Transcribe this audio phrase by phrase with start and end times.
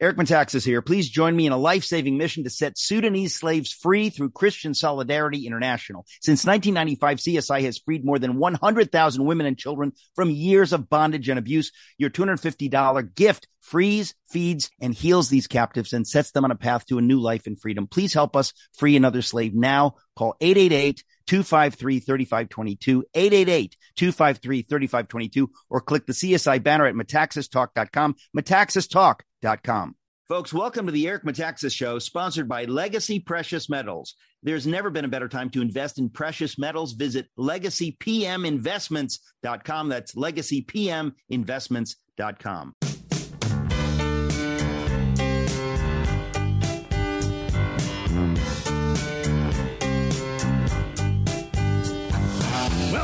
[0.00, 0.80] Eric Metaxas here.
[0.80, 5.44] Please join me in a life-saving mission to set Sudanese slaves free through Christian Solidarity
[5.44, 6.06] International.
[6.22, 11.28] Since 1995, CSI has freed more than 100,000 women and children from years of bondage
[11.28, 11.72] and abuse.
[11.98, 16.86] Your $250 gift frees, feeds, and heals these captives and sets them on a path
[16.86, 17.88] to a new life and freedom.
[17.88, 19.96] Please help us free another slave now.
[20.16, 29.94] Call 888 253 3522, 888 253 3522, or click the CSI banner at metaxastalk.com, metaxastalk.com.
[30.28, 34.14] Folks, welcome to the Eric Metaxas Show, sponsored by Legacy Precious Metals.
[34.42, 36.92] There's never been a better time to invest in precious metals.
[36.92, 39.88] Visit legacypminvestments.com.
[39.88, 42.97] That's legacypminvestments.com.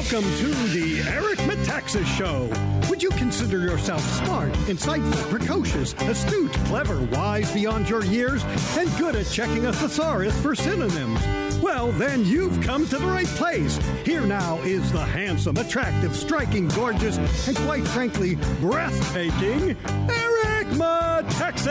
[0.05, 2.51] Welcome to the Eric Metaxas Show.
[2.91, 8.45] Would you consider yourself smart, insightful, precocious, astute, clever, wise beyond your years,
[8.77, 11.19] and good at checking a thesaurus for synonyms?
[11.63, 13.79] Well, then you've come to the right place.
[14.05, 17.17] Here now is the handsome, attractive, striking, gorgeous,
[17.49, 19.75] and quite frankly, breathtaking
[20.11, 21.65] Eric Metaxas.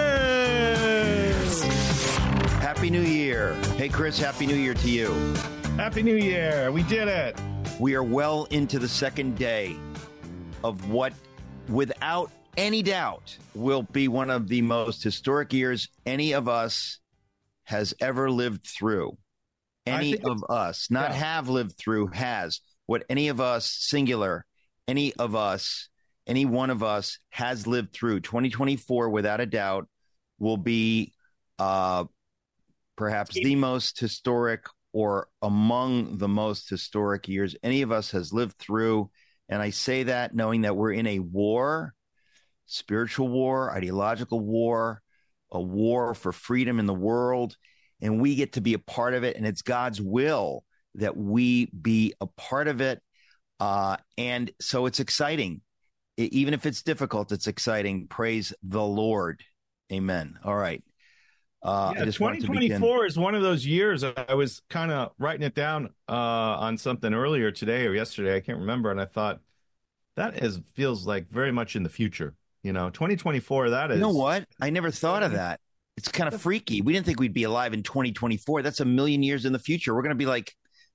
[2.61, 3.53] Happy New Year.
[3.77, 5.13] Hey, Chris, Happy New Year to you.
[5.75, 6.71] Happy New Year.
[6.71, 7.39] We did it.
[7.83, 9.75] We are well into the second day
[10.63, 11.11] of what,
[11.67, 16.99] without any doubt, will be one of the most historic years any of us
[17.65, 19.17] has ever lived through.
[19.85, 21.17] Any of us, not yeah.
[21.17, 22.61] have lived through, has.
[22.85, 24.45] What any of us, singular,
[24.87, 25.89] any of us,
[26.25, 28.21] any one of us has lived through.
[28.21, 29.89] 2024, without a doubt,
[30.39, 31.11] will be
[31.59, 32.05] uh,
[32.95, 38.57] perhaps the most historic or among the most historic years any of us has lived
[38.57, 39.09] through.
[39.49, 41.93] And I say that knowing that we're in a war,
[42.67, 45.01] spiritual war, ideological war,
[45.51, 47.57] a war for freedom in the world.
[48.01, 49.35] And we get to be a part of it.
[49.35, 50.63] And it's God's will
[50.95, 53.01] that we be a part of it.
[53.59, 55.61] Uh, and so it's exciting.
[56.17, 58.07] Even if it's difficult, it's exciting.
[58.07, 59.41] Praise the Lord.
[59.91, 60.37] Amen.
[60.43, 60.83] All right.
[61.63, 64.03] Uh, I yeah, just wanted to begin- 2024 is one of those years.
[64.03, 68.35] I was kind of writing it down uh, on something earlier today or yesterday.
[68.35, 68.91] I can't remember.
[68.91, 69.39] And I thought
[70.15, 72.35] that is feels like very much in the future.
[72.63, 73.95] You know, 2024, that is.
[73.97, 74.45] You know what?
[74.61, 75.59] I never thought of that.
[75.95, 76.81] It's kind of freaky.
[76.81, 78.61] We didn't think we'd be alive in 2024.
[78.61, 79.93] That's a million years in the future.
[79.93, 80.53] We're going to be like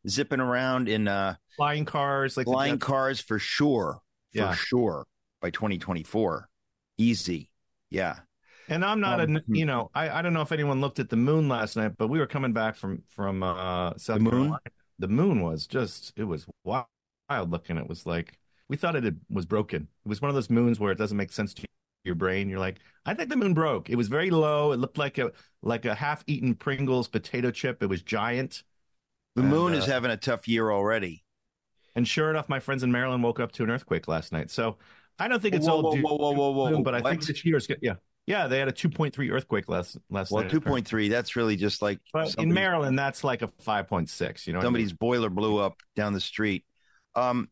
[0.09, 4.01] zipping around in uh, Flying cars, like flying cars for sure.
[4.33, 4.55] For Yeah.
[4.55, 5.07] sure
[5.41, 6.49] by 2024.
[6.99, 7.51] Easy.
[7.91, 8.17] Yeah.
[8.69, 11.09] And I'm not Um, a, you know, I, I don't know if anyone looked at
[11.09, 14.31] the moon last night, but we were coming back from from uh South The moon?
[14.31, 14.61] Carolina.
[14.99, 16.87] The moon was just it was wild,
[17.51, 17.79] looking.
[17.79, 19.89] It was like we thought it had, was broken.
[20.05, 21.67] It was one of those moons where it doesn't make sense to
[22.05, 22.49] your brain.
[22.51, 23.89] You're like, I think the moon broke.
[23.91, 24.73] It was very low.
[24.73, 27.83] It looked like a like a half-eaten Pringles potato chip.
[27.83, 28.65] It was giant.
[29.37, 31.25] The And, moon uh, is having a tough year already.
[31.95, 34.51] And sure enough, my friends in Maryland woke up to an earthquake last night.
[34.51, 34.79] So
[35.19, 37.23] I don't think it's Whoa, all whoa, due whoa, whoa, whoa, whoa, but I think
[37.23, 37.27] what?
[37.27, 37.79] this year is good.
[37.83, 37.97] Yeah,
[38.29, 40.53] yeah, they had a 2.3 earthquake last last Well, night.
[40.53, 41.99] 2.3, that's really just like
[42.37, 44.47] in Maryland, that's like a 5.6.
[44.47, 44.67] You know, what I mean?
[44.67, 46.67] somebody's boiler blew up down the street.
[47.15, 47.49] Um,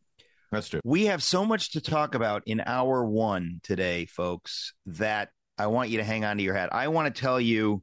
[0.53, 0.81] that's true.
[0.84, 5.88] We have so much to talk about in hour one today, folks, that I want
[5.88, 6.69] you to hang on to your hat.
[6.72, 7.82] I want to tell you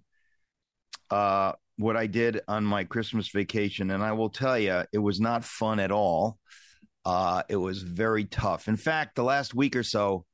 [1.10, 5.20] uh, what I did on my Christmas vacation, and I will tell you, it was
[5.20, 6.38] not fun at all.
[7.06, 8.68] Uh, it was very tough.
[8.68, 10.26] In fact, the last week or so,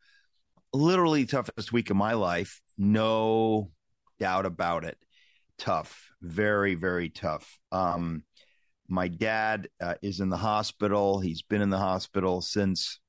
[0.73, 3.71] literally toughest week of my life, no
[4.19, 4.97] doubt about it.
[5.57, 7.59] Tough, very, very tough.
[7.71, 8.23] Um,
[8.87, 11.19] my dad uh, is in the hospital.
[11.19, 12.99] He's been in the hospital since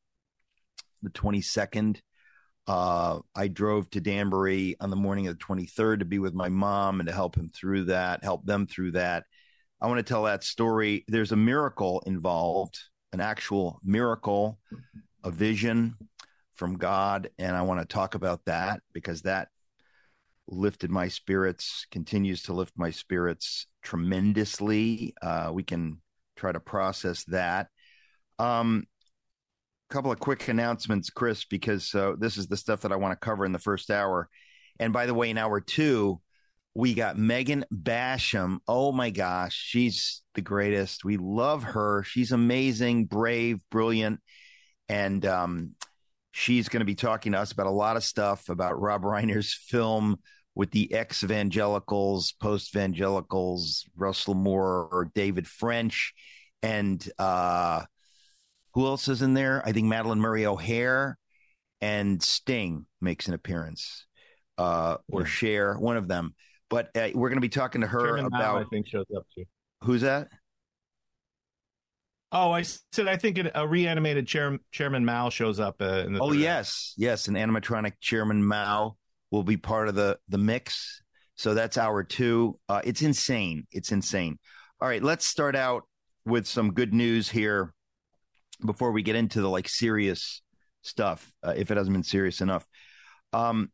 [1.02, 2.00] the 22nd.
[2.66, 6.48] Uh, I drove to Danbury on the morning of the 23rd to be with my
[6.48, 9.24] mom and to help him through that, help them through that.
[9.80, 11.04] I want to tell that story.
[11.08, 12.78] There's a miracle involved,
[13.12, 14.58] an actual miracle,
[15.24, 15.96] a vision
[16.60, 17.30] from God.
[17.38, 19.48] And I want to talk about that because that
[20.46, 25.14] lifted my spirits, continues to lift my spirits tremendously.
[25.22, 26.02] Uh, we can
[26.36, 27.68] try to process that.
[28.38, 28.84] Um,
[29.88, 33.24] couple of quick announcements, Chris, because uh, this is the stuff that I want to
[33.24, 34.28] cover in the first hour.
[34.78, 36.20] And by the way, in hour two,
[36.74, 38.58] we got Megan Basham.
[38.68, 41.06] Oh my gosh, she's the greatest.
[41.06, 42.02] We love her.
[42.02, 44.20] She's amazing, brave, brilliant,
[44.90, 45.74] and um,
[46.32, 49.54] she's going to be talking to us about a lot of stuff about Rob Reiner's
[49.54, 50.16] film
[50.54, 56.12] with the ex evangelicals, post evangelicals, Russell Moore or David French,
[56.62, 57.84] and uh,
[58.74, 59.62] who else is in there?
[59.64, 61.18] I think Madalyn Murray O'Hair
[61.80, 64.06] and Sting makes an appearance.
[64.58, 65.26] uh, or Yeah.
[65.26, 66.34] Cher, one of them.
[66.68, 69.26] But uh, we're going to be talking to her Chairman about I think shows up
[69.34, 69.44] too.
[69.82, 70.28] who's that?
[72.32, 76.20] Oh, I said I think a reanimated chair, Chairman Mao shows up uh, in the.
[76.20, 78.96] Oh yes, yes, an animatronic Chairman Mao
[79.32, 81.02] will be part of the the mix.
[81.34, 82.58] So that's hour two.
[82.68, 83.66] Uh, it's insane.
[83.72, 84.38] It's insane.
[84.80, 85.84] All right, let's start out
[86.24, 87.74] with some good news here
[88.64, 90.42] before we get into the like serious
[90.82, 91.32] stuff.
[91.42, 92.64] Uh, if it hasn't been serious enough,
[93.32, 93.72] um,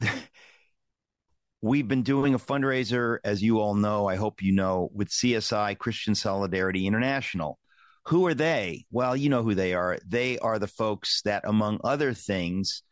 [1.62, 4.08] we've been doing a fundraiser, as you all know.
[4.08, 7.58] I hope you know, with CSI Christian Solidarity International.
[8.06, 8.84] Who are they?
[8.90, 9.98] Well, you know who they are.
[10.06, 12.82] They are the folks that, among other things,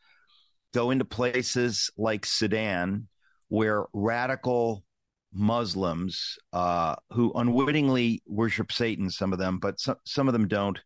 [0.72, 3.08] go into places like Sudan
[3.48, 4.84] where radical
[5.32, 10.78] Muslims uh, who unwittingly worship Satan, some of them, but some, some of them don't.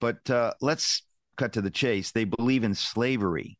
[0.00, 1.02] But uh, let's
[1.36, 2.10] cut to the chase.
[2.12, 3.58] They believe in slavery.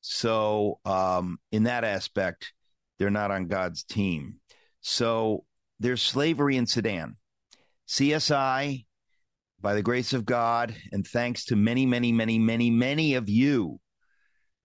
[0.00, 2.52] So, um, in that aspect,
[2.98, 4.36] they're not on God's team.
[4.80, 5.44] So,
[5.80, 7.16] there's slavery in Sudan.
[7.88, 8.84] CSI,
[9.60, 13.80] by the grace of God, and thanks to many, many, many, many, many of you,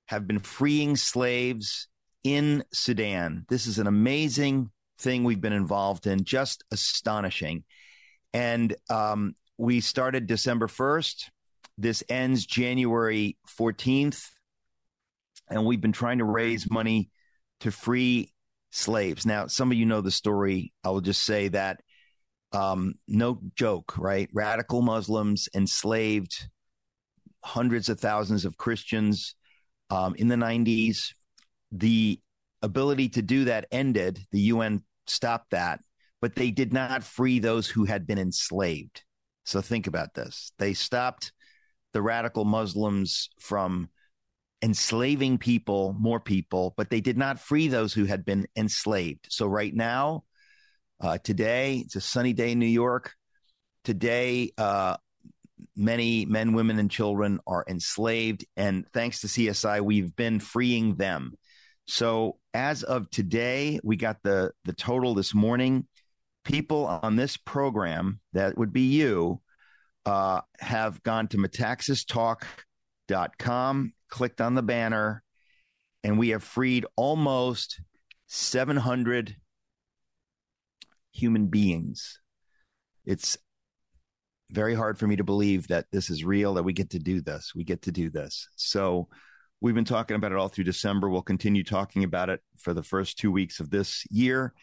[0.08, 1.88] have been freeing slaves
[2.24, 3.46] in Sudan.
[3.50, 7.64] This is an amazing thing we've been involved in, just astonishing.
[8.34, 11.30] And um, we started December 1st.
[11.78, 14.30] This ends January 14th.
[15.50, 17.10] And we've been trying to raise money
[17.62, 18.32] to free
[18.72, 19.26] slaves.
[19.26, 20.74] Now, some of you know the story.
[20.84, 21.82] I will just say that
[22.54, 24.30] um, no joke, right?
[24.34, 26.48] Radical Muslims enslaved
[27.44, 29.36] hundreds of thousands of Christians
[29.90, 31.14] um, in the 90s.
[31.72, 32.20] The
[32.62, 34.20] ability to do that ended.
[34.32, 35.82] The UN stopped that,
[36.22, 39.04] but they did not free those who had been enslaved.
[39.46, 40.54] So think about this.
[40.60, 41.34] They stopped
[41.92, 43.90] the radical Muslims from
[44.64, 49.28] enslaving people, more people, but they did not free those who had been enslaved.
[49.30, 50.24] So right now,
[51.00, 53.14] uh, today, it's a sunny day in New York.
[53.84, 54.98] Today, uh,
[55.76, 58.46] many men, women, and children are enslaved.
[58.56, 61.34] And thanks to CSI, we've been freeing them.
[61.88, 65.88] So as of today, we got the, the total this morning.
[66.46, 69.42] People on this program, that would be you,
[70.06, 75.24] uh, have gone to metaxastalk.com, clicked on the banner,
[76.04, 77.82] and we have freed almost
[78.28, 79.36] 700
[81.14, 82.20] human beings.
[83.06, 83.38] It's
[84.52, 87.22] very hard for me to believe that this is real, that we get to do
[87.22, 87.54] this.
[87.56, 88.48] We get to do this.
[88.56, 89.08] So
[89.62, 91.10] we've been talking about it all through December.
[91.10, 94.54] We'll continue talking about it for the first two weeks of this year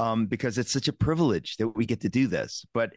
[0.00, 2.64] um, because it's such a privilege that we get to do this.
[2.72, 2.92] But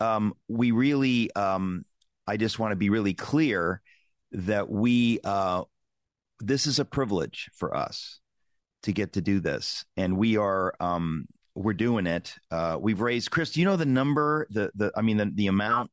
[0.00, 1.84] um, we really, um,
[2.26, 3.80] I just want to be really clear
[4.32, 5.62] that we, uh,
[6.40, 8.20] this is a privilege for us
[8.82, 9.84] to get to do this.
[9.96, 12.34] And we are, um, we're doing it.
[12.50, 15.46] Uh, we've raised, Chris, do you know the number, the, the, I mean, the, the
[15.46, 15.90] amount,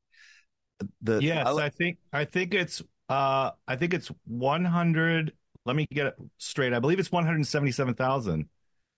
[1.02, 5.34] the, Yes, I'll- I think I think it's uh I think it's 100
[5.66, 6.74] let me get it straight.
[6.74, 8.50] I believe it's 177,000.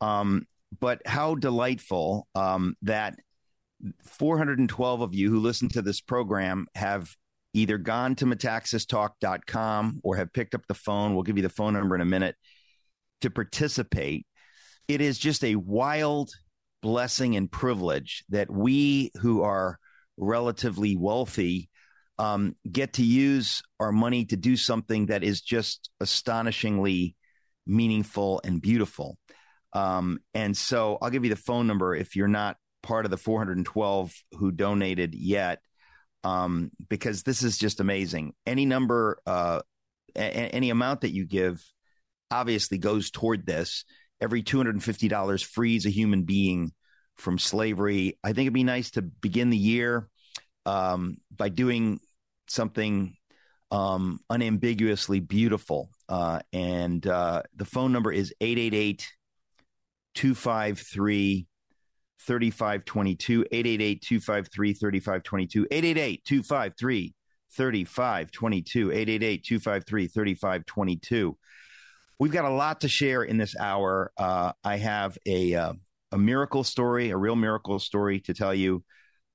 [0.00, 0.46] Um,
[0.80, 3.16] but how delightful um, that
[4.04, 7.14] 412 of you who listen to this program have
[7.52, 11.14] either gone to metaxastalk.com or have picked up the phone.
[11.14, 12.36] We'll give you the phone number in a minute
[13.20, 14.26] to participate.
[14.88, 16.30] It is just a wild
[16.82, 19.78] blessing and privilege that we who are
[20.16, 21.70] relatively wealthy
[22.18, 27.16] um, get to use our money to do something that is just astonishingly
[27.66, 29.16] meaningful and beautiful.
[29.74, 33.16] Um, and so I'll give you the phone number if you're not part of the
[33.16, 35.60] 412 who donated yet,
[36.22, 38.34] um, because this is just amazing.
[38.46, 39.60] Any number, uh,
[40.16, 41.64] a- any amount that you give
[42.30, 43.84] obviously goes toward this.
[44.20, 46.72] Every $250 frees a human being
[47.16, 48.18] from slavery.
[48.22, 50.08] I think it'd be nice to begin the year
[50.66, 52.00] um, by doing
[52.48, 53.16] something
[53.70, 55.90] um, unambiguously beautiful.
[56.08, 59.10] Uh, and uh, the phone number is 888
[60.14, 61.46] 253
[62.20, 63.44] 3522.
[63.50, 65.66] 888 253 3522.
[65.70, 67.14] 888 253
[67.52, 68.92] 3522.
[68.92, 71.36] 888 253 3522.
[72.18, 74.12] We've got a lot to share in this hour.
[74.16, 75.72] Uh, I have a, uh,
[76.12, 78.84] a miracle story, a real miracle story to tell you.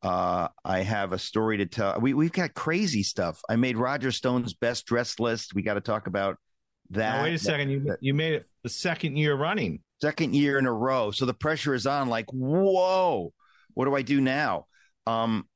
[0.02, 2.00] Uh, I have a story to tell.
[2.00, 3.42] We, we've got crazy stuff.
[3.50, 5.54] I made Roger Stone's best dressed list.
[5.54, 6.38] We got to talk about
[6.92, 7.18] that.
[7.18, 7.70] Now, wait a second.
[7.70, 9.82] You, you made it the second year running.
[10.02, 11.12] Second year in a row.
[11.12, 13.34] So the pressure is on like, whoa,
[13.74, 14.68] what do I do now?
[15.06, 15.48] Um,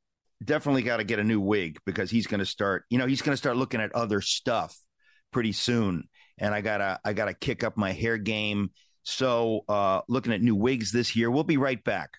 [0.43, 3.21] definitely got to get a new wig because he's going to start, you know, he's
[3.21, 4.77] going to start looking at other stuff
[5.31, 6.09] pretty soon.
[6.38, 8.71] And I gotta, I gotta kick up my hair game.
[9.03, 11.29] So, uh, looking at new wigs this year.
[11.29, 12.12] We'll be right back.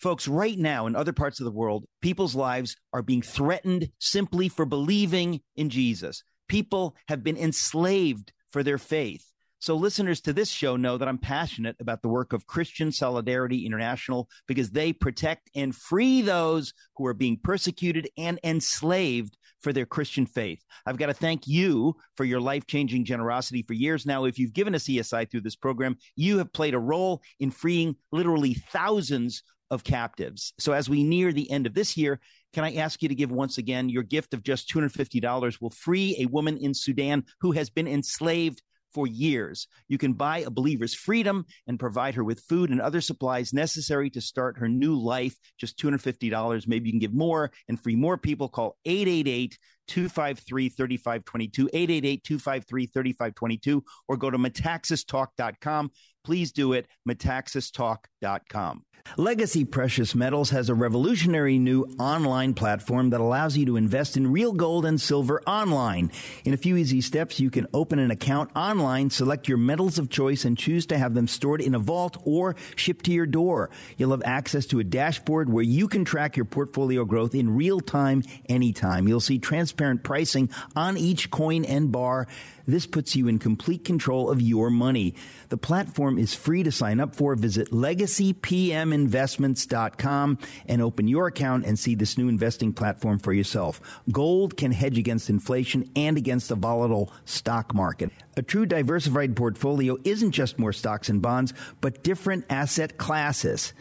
[0.00, 4.48] Folks, right now in other parts of the world, people's lives are being threatened simply
[4.48, 6.24] for believing in Jesus.
[6.48, 9.29] People have been enslaved for their faith.
[9.60, 13.66] So, listeners to this show know that I'm passionate about the work of Christian Solidarity
[13.66, 19.84] International because they protect and free those who are being persecuted and enslaved for their
[19.84, 20.64] Christian faith.
[20.86, 24.24] I've got to thank you for your life changing generosity for years now.
[24.24, 27.96] If you've given a CSI through this program, you have played a role in freeing
[28.12, 30.54] literally thousands of captives.
[30.58, 32.18] So as we near the end of this year,
[32.54, 36.16] can I ask you to give once again your gift of just $250 will free
[36.18, 38.62] a woman in Sudan who has been enslaved
[38.92, 39.66] for years.
[39.88, 44.10] You can buy a believer's freedom and provide her with food and other supplies necessary
[44.10, 45.36] to start her new life.
[45.58, 46.66] Just $250.
[46.66, 48.48] Maybe you can give more and free more people.
[48.48, 49.58] Call 888
[49.90, 55.90] 253 3522, 888 253 3522, or go to metaxastalk.com.
[56.24, 58.84] Please do it, metaxastalk.com.
[59.16, 64.30] Legacy Precious Metals has a revolutionary new online platform that allows you to invest in
[64.30, 66.12] real gold and silver online.
[66.44, 70.10] In a few easy steps, you can open an account online, select your metals of
[70.10, 73.70] choice, and choose to have them stored in a vault or shipped to your door.
[73.96, 77.80] You'll have access to a dashboard where you can track your portfolio growth in real
[77.80, 79.08] time, anytime.
[79.08, 82.26] You'll see transparent pricing on each coin and bar.
[82.66, 85.16] This puts you in complete control of your money.
[85.48, 87.34] The platform is free to sign up for.
[87.34, 93.80] Visit legacypminvestments.com and open your account and see this new investing platform for yourself.
[94.12, 98.12] Gold can hedge against inflation and against the volatile stock market.
[98.36, 103.72] A true diversified portfolio isn't just more stocks and bonds, but different asset classes.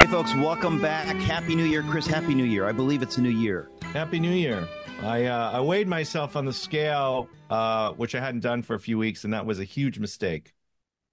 [0.00, 1.16] Hey, folks, welcome back.
[1.16, 2.06] Happy New Year, Chris.
[2.06, 2.66] Happy New Year.
[2.66, 3.68] I believe it's a new year.
[3.82, 4.66] Happy New Year.
[5.02, 8.80] I uh, I weighed myself on the scale, uh, which I hadn't done for a
[8.80, 10.54] few weeks, and that was a huge mistake.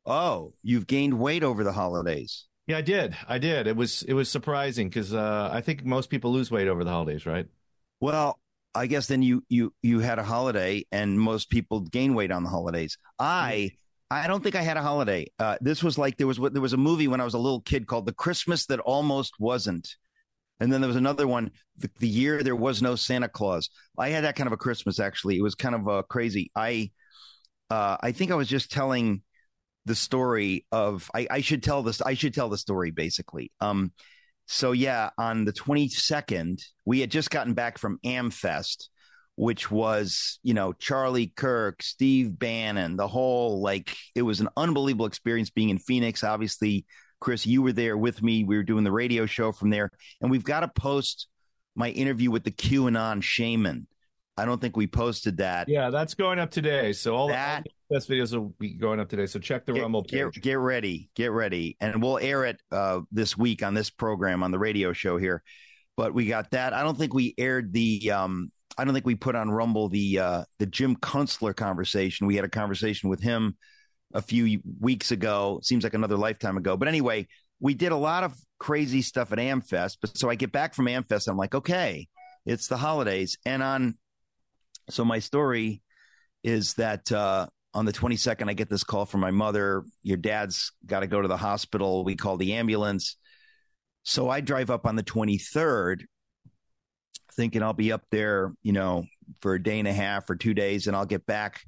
[0.06, 2.46] Oh, you've gained weight over the holidays.
[2.68, 3.16] Yeah, I did.
[3.28, 3.68] I did.
[3.68, 6.92] It was it was surprising because uh, I think most people lose weight over the
[6.92, 7.48] holidays, right?
[8.00, 8.40] Well,
[8.74, 12.44] I guess then you you you had a holiday, and most people gain weight on
[12.44, 12.98] the holidays.
[13.20, 13.72] I
[14.14, 15.28] I don't think I had a holiday.
[15.40, 17.62] Uh, this was like there was there was a movie when I was a little
[17.62, 19.96] kid called The Christmas That Almost Wasn't,
[20.60, 23.70] and then there was another one, the, the year there was no Santa Claus.
[23.98, 25.38] I had that kind of a Christmas actually.
[25.38, 26.52] It was kind of uh, crazy.
[26.56, 26.92] I
[27.70, 29.24] uh, I think I was just telling
[29.86, 33.52] the story of I, I should tell this I should tell the story basically.
[33.60, 33.92] Um,
[34.46, 38.90] so yeah, on the 22nd, we had just gotten back from Amfest,
[39.36, 45.06] which was, you know, Charlie Kirk, Steve Bannon, the whole like it was an unbelievable
[45.06, 46.24] experience being in Phoenix.
[46.24, 46.86] Obviously,
[47.20, 48.44] Chris, you were there with me.
[48.44, 49.90] We were doing the radio show from there,
[50.22, 51.28] and we've got to post
[51.76, 53.88] my interview with the QAnon shaman.
[54.36, 55.70] I don't think we posted that.
[55.70, 56.92] Yeah, that's going up today.
[56.94, 57.64] So all that
[57.94, 59.26] the best videos will be going up today.
[59.26, 60.34] So check the get, Rumble page.
[60.34, 64.44] Get, get ready, get ready, and we'll air it uh, this week on this program
[64.44, 65.44] on the radio show here.
[65.96, 66.74] But we got that.
[66.74, 68.12] I don't think we aired the.
[68.12, 72.28] Um, I don't think we put on Rumble the uh, the Jim Kunstler conversation.
[72.28, 73.56] We had a conversation with him
[74.14, 75.60] a few weeks ago.
[75.64, 76.78] Seems like another lifetime ago.
[76.78, 77.28] But anyway,
[77.60, 79.98] we did a lot of crazy stuff at Amfest.
[80.02, 82.08] But so I get back from Amfest, I'm like, okay,
[82.46, 83.98] it's the holidays, and on
[84.90, 85.82] so my story
[86.44, 89.84] is that uh, on the 22nd, I get this call from my mother.
[90.04, 92.04] Your dad's got to go to the hospital.
[92.04, 93.18] We call the ambulance.
[94.04, 96.04] So I drive up on the 23rd,
[97.34, 99.06] thinking I'll be up there, you know,
[99.42, 101.62] for a day and a half or two days, and I'll get back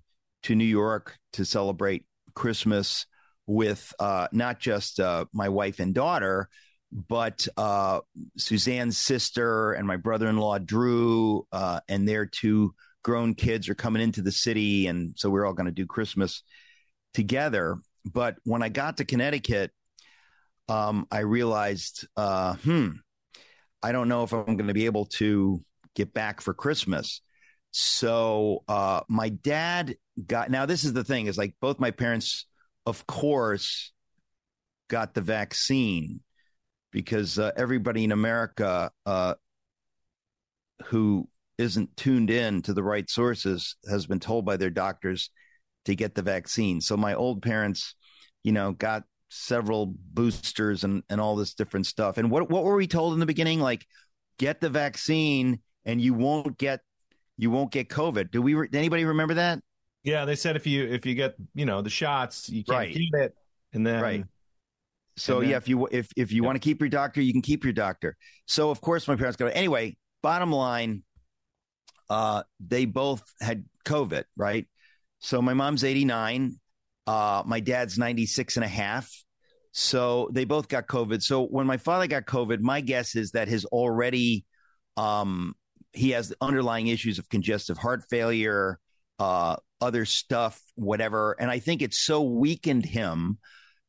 [0.44, 3.06] to New York to celebrate Christmas
[3.48, 6.50] with uh, not just uh, my wife and daughter,
[6.92, 8.00] but uh,
[8.38, 13.76] Suzanne's sister and my brother in law, Drew, uh, and their two grown kids are
[13.76, 14.88] coming into the city.
[14.88, 16.42] And so we're all going to do Christmas
[17.14, 17.78] together.
[18.06, 19.72] But when I got to Connecticut,
[20.68, 22.90] um, I realized, uh, hmm,
[23.86, 27.22] I don't know if I'm going to be able to get back for Christmas.
[27.70, 29.96] So uh, my dad
[30.26, 32.48] got, now this is the thing is like both my parents,
[32.88, 33.92] of course,
[34.88, 36.22] got the vaccine
[36.92, 39.36] because uh, everybody in America uh,
[40.86, 45.30] who isn't tuned in to the right sources has been told by their doctors
[45.86, 46.82] to get the vaccine.
[46.82, 47.94] So my old parents,
[48.44, 49.04] you know, got
[49.36, 52.18] several boosters and, and all this different stuff.
[52.18, 53.60] And what what were we told in the beginning?
[53.60, 53.86] Like,
[54.38, 56.82] get the vaccine and you won't get
[57.38, 58.32] you won't get COVID.
[58.32, 58.54] Do we?
[58.54, 59.60] Re- anybody remember that?
[60.04, 62.94] Yeah, they said if you if you get you know the shots, you can't right.
[62.94, 63.36] keep it,
[63.74, 64.24] and then right.
[65.18, 66.46] So then, yeah, if you if if you yeah.
[66.46, 68.16] want to keep your doctor, you can keep your doctor.
[68.48, 69.48] So of course my parents go.
[69.48, 71.04] Anyway, bottom line,
[72.10, 74.68] uh, they both had COVID, right?
[75.20, 76.60] So my mom's 89.
[77.08, 79.12] Uh, my dad's 96 and a half.
[79.78, 81.22] So they both got COVID.
[81.22, 84.46] So when my father got COVID, my guess is that his already,
[84.96, 85.54] um,
[85.92, 88.80] he has underlying issues of congestive heart failure,
[89.20, 91.36] uh, other stuff, whatever.
[91.42, 93.38] And I think it so weakened him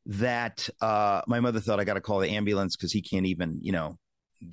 [0.06, 3.60] that uh, my mother thought I got to call the ambulance because he can't even,
[3.62, 3.96] you know,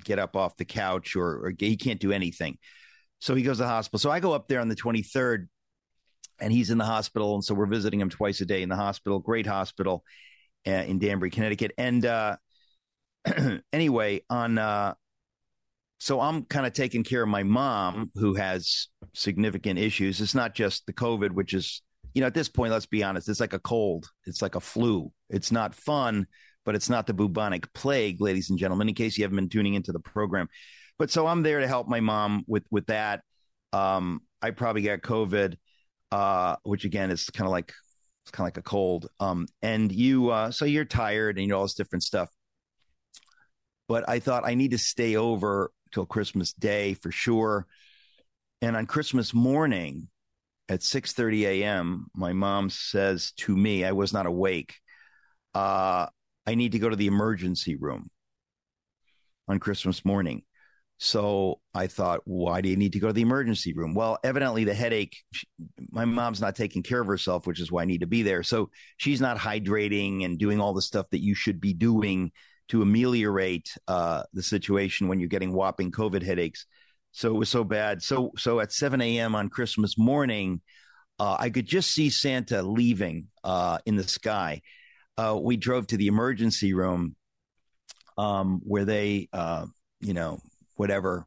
[0.04, 2.58] get up off the couch or, or he can't do anything.
[3.18, 3.98] So he goes to the hospital.
[3.98, 5.48] So I go up there on the 23rd
[6.40, 7.34] and he's in the hospital.
[7.34, 10.04] And so we're visiting him twice a day in the hospital, great hospital
[10.66, 11.72] uh, in Danbury, Connecticut.
[11.78, 12.36] And uh,
[13.72, 14.94] anyway, on, uh,
[15.98, 20.20] so I'm kind of taking care of my mom who has significant issues.
[20.20, 23.28] It's not just the COVID, which is, you know, at this point, let's be honest,
[23.28, 25.10] it's like a cold, it's like a flu.
[25.30, 26.26] It's not fun,
[26.64, 29.74] but it's not the bubonic plague, ladies and gentlemen, in case you haven't been tuning
[29.74, 30.48] into the program.
[30.98, 33.22] But so I'm there to help my mom with with that.
[33.72, 35.56] Um, I probably got COVID,
[36.12, 37.72] uh, which again is kind of like
[38.24, 39.08] it's kind of like a cold.
[39.20, 42.30] Um, and you, uh, so you're tired and you know all this different stuff.
[43.86, 47.66] But I thought I need to stay over till Christmas Day for sure.
[48.62, 50.08] And on Christmas morning
[50.70, 54.74] at 6:30 a.m., my mom says to me, I was not awake.
[55.54, 56.06] Uh,
[56.46, 58.10] I need to go to the emergency room
[59.48, 60.44] on Christmas morning.
[60.98, 63.94] So I thought, why do you need to go to the emergency room?
[63.94, 65.16] Well, evidently the headache,
[65.90, 68.42] my mom's not taking care of herself, which is why I need to be there.
[68.42, 72.30] So she's not hydrating and doing all the stuff that you should be doing
[72.68, 76.66] to ameliorate uh, the situation when you're getting whopping COVID headaches.
[77.12, 78.02] So it was so bad.
[78.02, 79.34] So so at 7 a.m.
[79.34, 80.60] on Christmas morning,
[81.18, 84.62] uh, I could just see Santa leaving uh, in the sky.
[85.16, 87.14] Uh, we drove to the emergency room
[88.18, 89.66] um, where they, uh,
[90.00, 90.40] you know,
[90.76, 91.26] whatever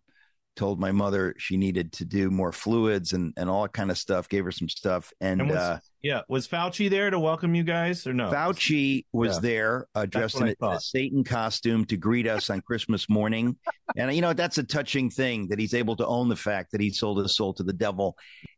[0.57, 3.97] told my mother she needed to do more fluids and, and all that kind of
[3.97, 5.13] stuff, gave her some stuff.
[5.21, 8.31] And, And was, uh, yeah, was Fauci there to welcome you guys or no?
[8.31, 9.41] Fauci was Yeah.
[9.41, 10.81] there uh, dressed in a, thought.
[10.81, 13.55] Satan costume to greet us on Christmas morning.
[13.95, 16.81] And, you know, that's a touching thing that he's able to own the fact that
[16.81, 18.17] he sold his soul to the devil.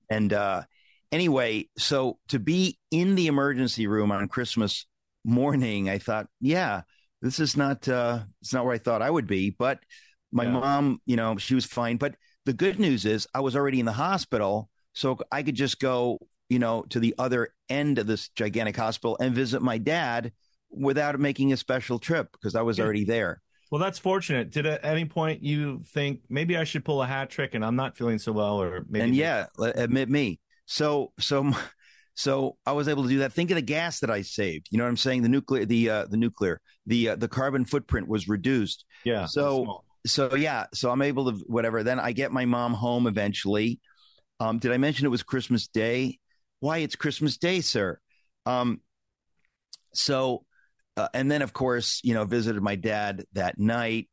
[0.10, 0.64] And uh,
[1.12, 4.88] anyway, so to be in the emergency room on Christmas
[5.24, 6.82] morning, I thought, yeah,
[7.22, 9.52] this is not, uh, it's not where I thought I would be.
[9.52, 9.80] But
[10.32, 10.52] my Yeah.
[10.52, 11.98] mom, you know, she was fine.
[11.98, 12.16] But
[12.46, 14.70] the good news is I was already in the hospital.
[14.94, 19.18] So I could just go, you know, to the other end of this gigantic hospital
[19.22, 20.32] and visit my dad
[20.72, 22.86] without making a special trip because I was Yeah.
[22.86, 23.42] already there.
[23.72, 24.50] Well, that's fortunate.
[24.50, 27.76] Did at any point you think maybe I should pull a hat trick and I'm
[27.76, 30.40] not feeling so well, or maybe and yeah, admit me.
[30.66, 31.52] So, so,
[32.16, 33.32] so I was able to do that.
[33.34, 34.68] Think of the gas that I saved.
[34.72, 35.22] You know what I'm saying?
[35.22, 38.86] The nuclear, the uh, the nuclear, the uh, the carbon footprint was reduced.
[39.04, 39.26] yeah.
[39.28, 39.84] So-.
[40.06, 41.84] So yeah, so I'm able to whatever.
[41.84, 43.80] Then I get my mom home eventually.
[44.40, 46.20] Um, did I mention it was Christmas Day?
[46.60, 48.00] Why it's Christmas Day, sir?
[48.46, 48.82] Um,
[49.94, 50.46] so,
[50.96, 54.10] uh, and then of course, you know, visited my dad that night.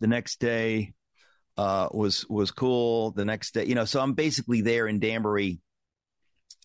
[0.00, 0.94] The next day
[1.56, 3.12] uh, was was cool.
[3.12, 5.60] The next day, you know, so I'm basically there in Danbury.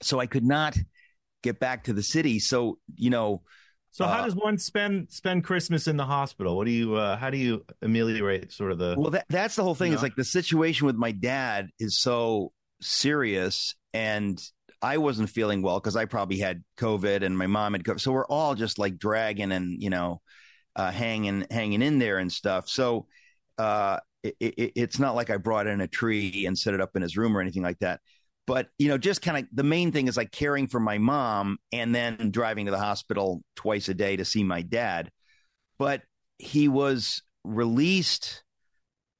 [0.01, 0.77] So I could not
[1.43, 2.39] get back to the city.
[2.39, 3.43] So you know,
[3.91, 6.55] So how uh, does one spend spend Christmas in the hospital?
[6.55, 9.63] What do you uh, how do you ameliorate sort of the Well, that, that's the
[9.63, 9.93] whole thing.
[9.93, 14.41] Is like the situation with my dad is so serious, and
[14.81, 17.99] I wasn't feeling well because I probably had COVID, and my mom had COVID.
[17.99, 20.21] So we're all just like dragging and you know,
[20.75, 22.69] uh, hanging hanging in there and stuff.
[22.69, 23.07] So
[23.57, 26.95] uh, it, it, it's not like I brought in a tree and set it up
[26.95, 28.01] in his room or anything like that.
[28.47, 31.57] But you know, just kind of the main thing is like caring for my mom
[31.71, 35.11] and then driving to the hospital twice a day to see my dad.
[35.77, 36.01] But
[36.39, 38.43] he was released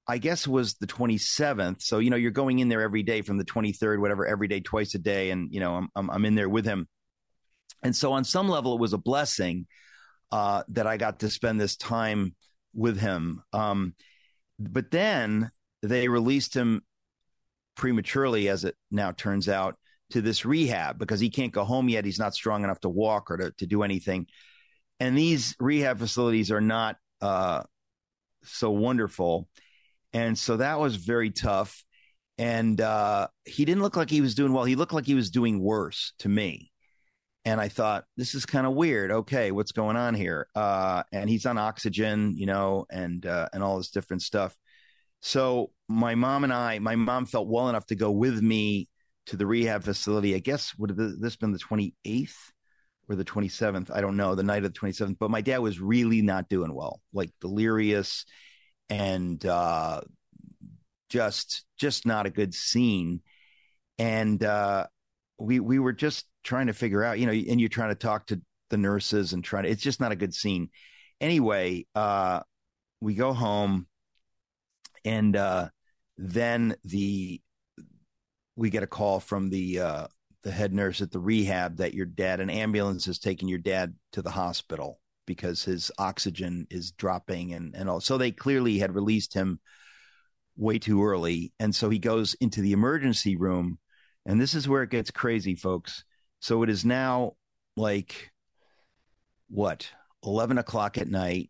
[0.07, 1.81] I guess was the 27th.
[1.81, 4.61] So, you know, you're going in there every day from the 23rd, whatever, every day,
[4.61, 5.31] twice a day.
[5.31, 6.87] And, you know, I'm, I'm, I'm in there with him.
[7.83, 9.67] And so on some level, it was a blessing
[10.31, 12.35] uh, that I got to spend this time
[12.73, 13.41] with him.
[13.51, 13.95] Um,
[14.57, 15.51] but then
[15.83, 16.83] they released him
[17.77, 19.75] prematurely, as it now turns out,
[20.09, 22.05] to this rehab because he can't go home yet.
[22.05, 24.27] He's not strong enough to walk or to, to do anything.
[24.99, 27.63] And these rehab facilities are not uh,
[28.43, 29.47] so wonderful.
[30.13, 31.83] And so that was very tough.
[32.37, 34.63] And uh, he didn't look like he was doing well.
[34.63, 36.71] He looked like he was doing worse to me.
[37.45, 39.09] And I thought, this is kind of weird.
[39.09, 40.47] Okay, what's going on here?
[40.53, 44.55] Uh, and he's on oxygen, you know, and uh, and all this different stuff.
[45.21, 48.87] So my mom and I, my mom felt well enough to go with me
[49.27, 50.35] to the rehab facility.
[50.35, 52.51] I guess would have this been the twenty eighth
[53.09, 53.91] or the twenty seventh?
[53.93, 54.35] I don't know.
[54.35, 55.17] The night of the twenty seventh.
[55.19, 58.25] But my dad was really not doing well, like delirious
[58.89, 60.01] and uh,
[61.09, 63.21] just just not a good scene.
[63.97, 64.87] And uh,
[65.39, 68.27] we we were just trying to figure out, you know, and you're trying to talk
[68.27, 69.69] to the nurses and trying to.
[69.69, 70.69] It's just not a good scene.
[71.19, 72.41] Anyway, uh,
[73.01, 73.87] we go home,
[75.07, 75.69] and uh,
[76.17, 77.41] then the
[78.57, 80.07] we get a call from the uh,
[80.43, 83.95] the head nurse at the rehab that your dad, an ambulance is taking your dad
[84.11, 88.01] to the hospital because his oxygen is dropping and and all.
[88.01, 89.59] So they clearly had released him
[90.57, 93.79] way too early, and so he goes into the emergency room,
[94.25, 96.03] and this is where it gets crazy, folks.
[96.41, 97.33] So it is now
[97.77, 98.31] like
[99.49, 99.89] what
[100.21, 101.49] eleven o'clock at night.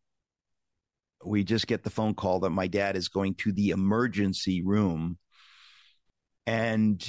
[1.24, 5.18] We just get the phone call that my dad is going to the emergency room,
[6.46, 7.04] and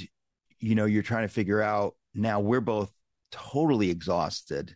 [0.59, 2.39] you know you're trying to figure out now.
[2.39, 2.91] We're both
[3.31, 4.75] totally exhausted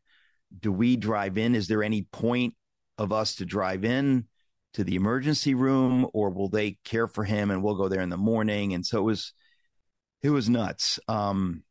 [0.60, 1.56] do we drive in?
[1.56, 2.56] Is there any point
[2.98, 4.26] of us to drive in
[4.74, 8.10] to the emergency room, or will they care for him and we'll go there in
[8.10, 8.74] the morning?
[8.74, 9.34] And so it was,
[10.22, 11.00] it was nuts.
[11.08, 11.64] Um,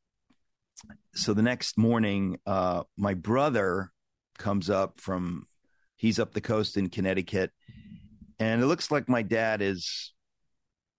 [1.15, 3.91] so the next morning, uh, my brother
[4.39, 5.47] comes up from,
[6.03, 7.53] he's up the coast in Connecticut,
[8.41, 10.13] and it looks like my dad is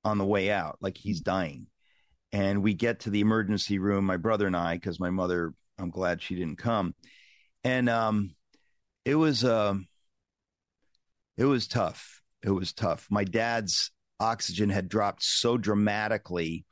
[0.06, 1.68] on the way out, like he's dying.
[2.32, 5.90] And we get to the emergency room, my brother and I, because my mother, I'm
[5.90, 6.96] glad she didn't come.
[7.64, 8.32] And um
[9.06, 9.88] it was um
[11.38, 12.22] it was tough.
[12.42, 13.08] It was tough.
[13.12, 16.66] My dad's oxygen had dropped so dramatically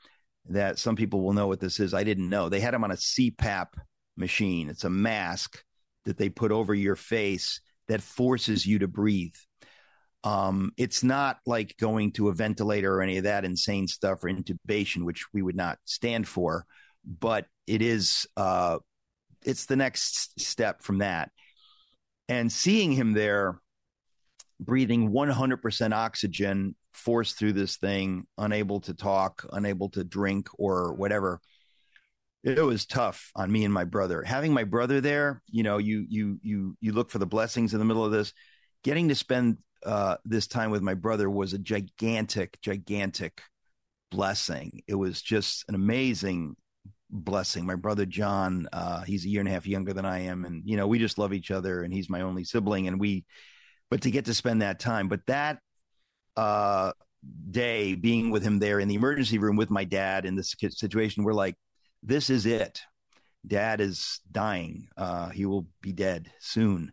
[0.49, 1.93] that some people will know what this is.
[1.93, 2.49] I didn't know.
[2.49, 3.67] They had him on a cpap
[4.15, 4.69] machine.
[4.69, 5.63] It's a mask
[6.05, 7.61] that they put over your face
[7.91, 9.35] that forces you to breathe
[10.23, 14.29] um it's not like going to a ventilator or any of that insane stuff or
[14.29, 16.65] intubation which we would not stand for
[17.05, 18.77] but it is uh
[19.43, 21.31] it's the next step from that.
[22.29, 23.59] And seeing him there
[24.59, 31.41] breathing 100% oxygen forced through this thing, unable to talk, unable to drink or whatever.
[32.43, 34.23] It was tough on me and my brother.
[34.23, 37.79] Having my brother there, you know, you you you you look for the blessings in
[37.79, 38.33] the middle of this.
[38.83, 43.41] Getting to spend uh, this time with my brother was a gigantic, gigantic
[44.09, 44.81] blessing.
[44.87, 46.55] It was just an amazing
[47.11, 47.65] blessing.
[47.65, 50.63] My brother John, uh, he's a year and a half younger than I am, and
[50.65, 53.25] you know we just love each other, and he's my only sibling, and we.
[53.91, 55.59] But to get to spend that time, but that
[56.37, 56.93] uh,
[57.51, 61.23] day being with him there in the emergency room with my dad in this situation,
[61.23, 61.55] we're like,
[62.03, 62.81] this is it.
[63.45, 64.87] Dad is dying.
[64.95, 66.91] Uh, he will be dead soon.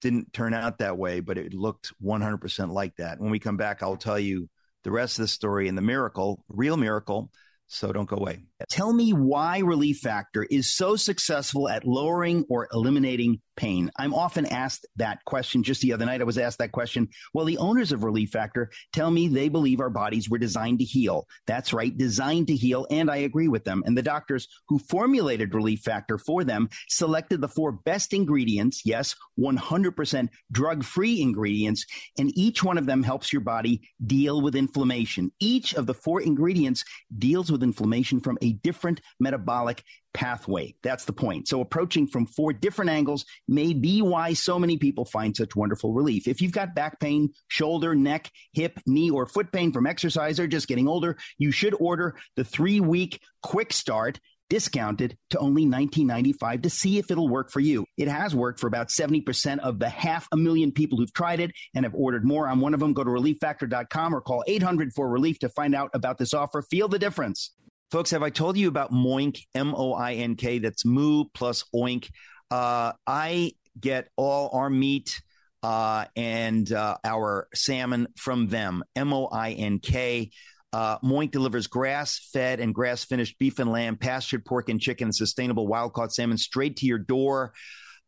[0.00, 3.20] Didn't turn out that way, but it looked 100% like that.
[3.20, 4.48] When we come back, I'll tell you
[4.84, 7.30] the rest of the story and the miracle, real miracle
[7.66, 8.40] so don't go away.
[8.68, 13.90] Tell me why Relief Factor is so successful at lowering or eliminating pain.
[13.98, 15.62] I'm often asked that question.
[15.62, 17.08] Just the other night, I was asked that question.
[17.34, 20.84] Well, the owners of Relief Factor tell me they believe our bodies were designed to
[20.84, 21.26] heal.
[21.46, 22.86] That's right, designed to heal.
[22.90, 23.82] And I agree with them.
[23.84, 28.82] And the doctors who formulated Relief Factor for them selected the four best ingredients.
[28.84, 31.84] Yes, 100% drug free ingredients.
[32.18, 35.32] And each one of them helps your body deal with inflammation.
[35.38, 36.84] Each of the four ingredients
[37.18, 39.82] deals with inflammation from a different metabolic
[40.12, 40.74] pathway.
[40.82, 41.48] That's the point.
[41.48, 45.92] So approaching from four different angles may be why so many people find such wonderful
[45.92, 46.26] relief.
[46.26, 50.46] If you've got back pain, shoulder, neck, hip, knee, or foot pain from exercise or
[50.46, 54.18] just getting older, you should order the three week quick start
[54.50, 57.86] discounted to only $19.95 to see if it'll work for you.
[57.96, 61.52] It has worked for about 70% of the half a million people who've tried it
[61.74, 62.48] and have ordered more.
[62.48, 65.90] On one of them, go to relieffactor.com or call 800 for relief to find out
[65.94, 66.60] about this offer.
[66.62, 67.52] Feel the difference.
[67.90, 70.58] Folks, have I told you about Moink, M O I N K?
[70.60, 72.08] That's moo plus oink.
[72.48, 75.20] Uh, I get all our meat
[75.64, 80.30] uh, and uh, our salmon from them, M O I N K.
[80.72, 85.06] Uh, Moink delivers grass fed and grass finished beef and lamb, pastured pork and chicken,
[85.06, 87.52] and sustainable wild caught salmon straight to your door.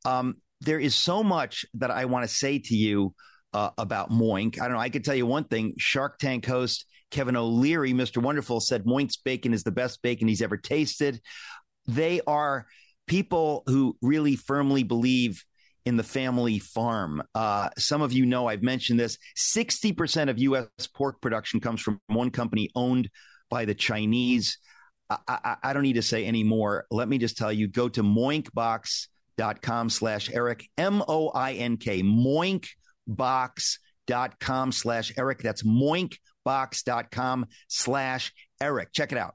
[0.04, 3.14] Um, there is so much that I want to say to you
[3.52, 4.60] uh, about Moink.
[4.60, 4.80] I don't know.
[4.80, 8.20] I could tell you one thing Shark Tank host Kevin O'Leary, Mr.
[8.20, 11.20] Wonderful, said Moink's bacon is the best bacon he's ever tasted.
[11.86, 12.66] They are
[13.06, 15.44] people who really firmly believe
[15.84, 17.22] in the family farm.
[17.34, 20.66] Uh, some of you know I've mentioned this 60% of U.S.
[20.94, 23.10] pork production comes from one company owned
[23.50, 24.56] by the Chinese.
[25.10, 26.86] I, I, I don't need to say any more.
[26.90, 32.02] Let me just tell you go to moinkbox.com slash Eric, M O I N K,
[32.02, 35.40] moinkbox.com slash Eric.
[35.40, 36.31] That's moinkbox.com
[37.68, 38.92] slash Eric.
[38.92, 39.34] Check it out.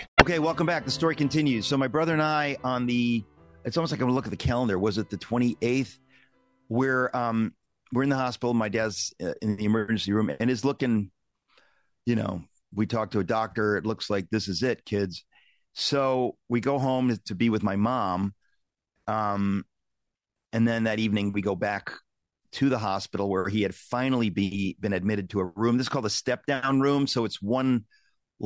[0.21, 0.85] Okay, welcome back.
[0.85, 1.65] The story continues.
[1.65, 3.23] So my brother and I on the
[3.65, 4.77] it's almost like I'm gonna look at the calendar.
[4.79, 5.97] Was it the 28th?
[6.69, 7.53] We're um
[7.91, 8.53] we're in the hospital.
[8.53, 11.11] My dad's uh, in the emergency room and is looking,
[12.05, 13.77] you know, we talked to a doctor.
[13.77, 15.25] It looks like this is it, kids.
[15.73, 18.33] So we go home to be with my mom.
[19.07, 19.65] Um,
[20.53, 21.93] and then that evening we go back
[22.53, 25.77] to the hospital where he had finally be, been admitted to a room.
[25.77, 27.07] This is called a step down room.
[27.07, 27.85] So it's one,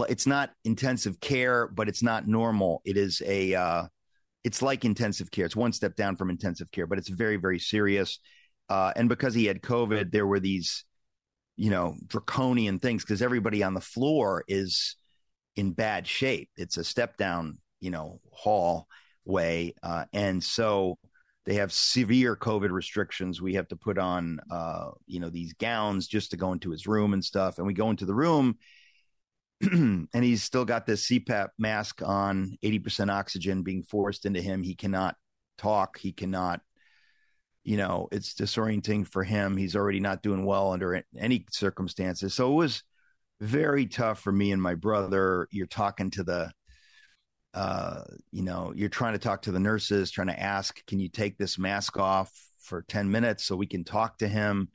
[0.03, 2.81] it's not intensive care, but it's not normal.
[2.85, 3.83] It is a, uh,
[4.43, 5.45] it's like intensive care.
[5.45, 8.19] It's one step down from intensive care, but it's very, very serious.
[8.69, 10.83] Uh, and because he had COVID, there were these,
[11.55, 14.97] you know, draconian things because everybody on the floor is
[15.55, 16.49] in bad shape.
[16.57, 19.73] It's a step down, you know, hallway.
[19.81, 20.97] Uh, and so
[21.45, 23.41] they have severe COVID restrictions.
[23.41, 26.87] We have to put on, uh, you know, these gowns just to go into his
[26.87, 27.57] room and stuff.
[27.57, 28.57] And we go into the room
[29.71, 34.63] and he's still got this CPAP mask on, 80% oxygen being forced into him.
[34.63, 35.15] He cannot
[35.57, 35.97] talk.
[35.97, 36.61] He cannot
[37.65, 39.57] you know, it's disorienting for him.
[39.57, 42.35] He's already not doing well under any circumstances.
[42.35, 42.83] So it was
[43.41, 45.47] very tough for me and my brother.
[45.51, 46.51] You're talking to the,
[47.55, 51.09] uh, you know, you're trying to talk to the nurses, trying to ask, can you
[51.09, 54.69] take this mask off for 10 minutes so we can talk to him?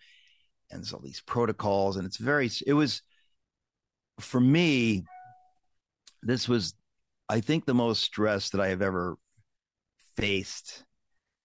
[0.73, 3.03] And so these protocols, and it's very, it was,
[4.23, 5.05] for me,
[6.23, 6.75] this was,
[7.29, 9.17] I think, the most stress that I have ever
[10.17, 10.85] faced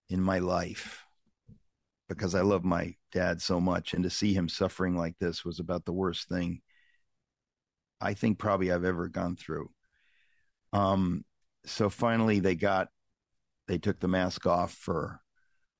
[0.10, 1.04] in my life
[2.10, 3.94] because I love my dad so much.
[3.94, 6.62] And to see him suffering like this was about the worst thing
[8.02, 9.70] I think probably I've ever gone through.
[10.74, 11.24] Um,
[11.66, 12.90] so finally they got,
[13.68, 15.22] they took the mask off for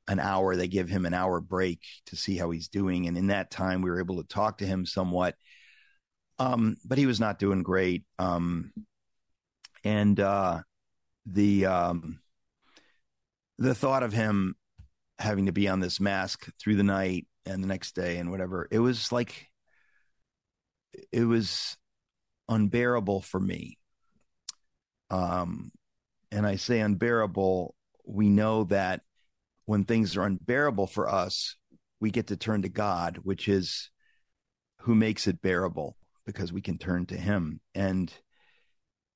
[0.08, 0.56] an hour.
[0.56, 3.08] They give him an hour break to see how he's doing.
[3.08, 5.36] And in that time, we were able to talk to him somewhat.
[6.38, 8.04] Um, but he was not doing great.
[8.20, 8.74] Um,
[9.84, 10.62] and, uh,
[11.26, 12.20] the, um,
[13.58, 14.56] the thought of him
[15.18, 18.68] having to be on this mask through the night and the next day and whatever.
[18.72, 19.50] It was like
[21.12, 21.78] it was
[22.50, 23.78] unbearable for me.
[25.10, 25.72] Um
[26.32, 29.02] and I say unbearable, we know that
[29.66, 31.56] when things are unbearable for us,
[32.00, 33.90] we get to turn to God, which is
[34.82, 35.96] who makes it bearable
[36.26, 37.60] because we can turn to him.
[37.74, 38.12] And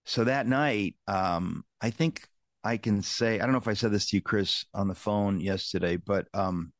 [0.05, 2.27] so that night, um, I think
[2.63, 4.95] I can say, I don't know if I said this to you, Chris, on the
[4.95, 6.73] phone yesterday, but um,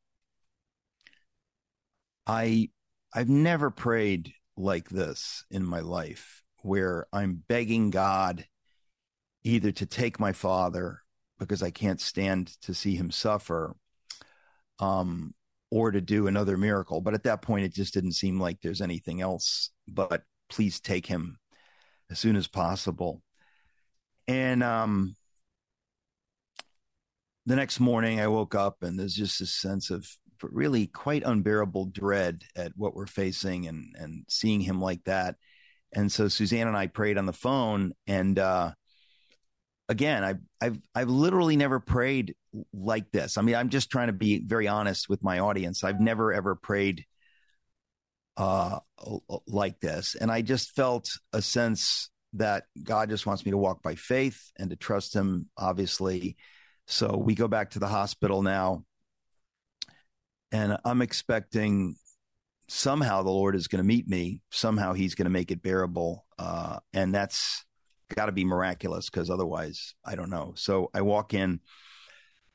[2.26, 2.70] I
[3.14, 8.46] I've never prayed like this in my life, where I'm begging God
[9.42, 11.00] either to take my father
[11.38, 13.74] because I can't stand to see him suffer,
[14.78, 15.34] um,
[15.70, 17.00] or to do another miracle.
[17.00, 19.70] But at that point, it just didn't seem like there's anything else.
[19.88, 21.38] But please take him
[22.10, 23.22] as soon as possible.
[24.26, 25.16] And um,
[27.46, 30.06] the next morning I woke up and there's just this sense of
[30.42, 35.36] really quite unbearable dread at what we're facing and and seeing him like that.
[35.92, 38.72] And so Suzanne and I prayed on the phone and uh
[39.90, 42.34] again, I've, I've I've literally never prayed
[42.72, 43.36] like this.
[43.36, 45.84] I mean, I'm just trying to be very honest with my audience.
[45.84, 47.04] I've never ever prayed
[48.38, 48.78] uh
[49.48, 53.82] like this and I just felt a sense that God just wants me to walk
[53.82, 56.36] by faith and to trust him obviously
[56.90, 58.84] so we go back to the hospital now,
[60.50, 61.94] and I'm expecting
[62.66, 64.42] somehow the Lord is going to meet me.
[64.50, 67.64] Somehow He's going to make it bearable, uh, and that's
[68.14, 70.52] got to be miraculous because otherwise, I don't know.
[70.56, 71.60] So I walk in,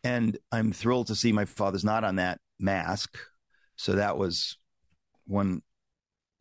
[0.04, 3.18] and I'm thrilled to see my father's not on that mask.
[3.76, 4.58] So that was
[5.26, 5.62] one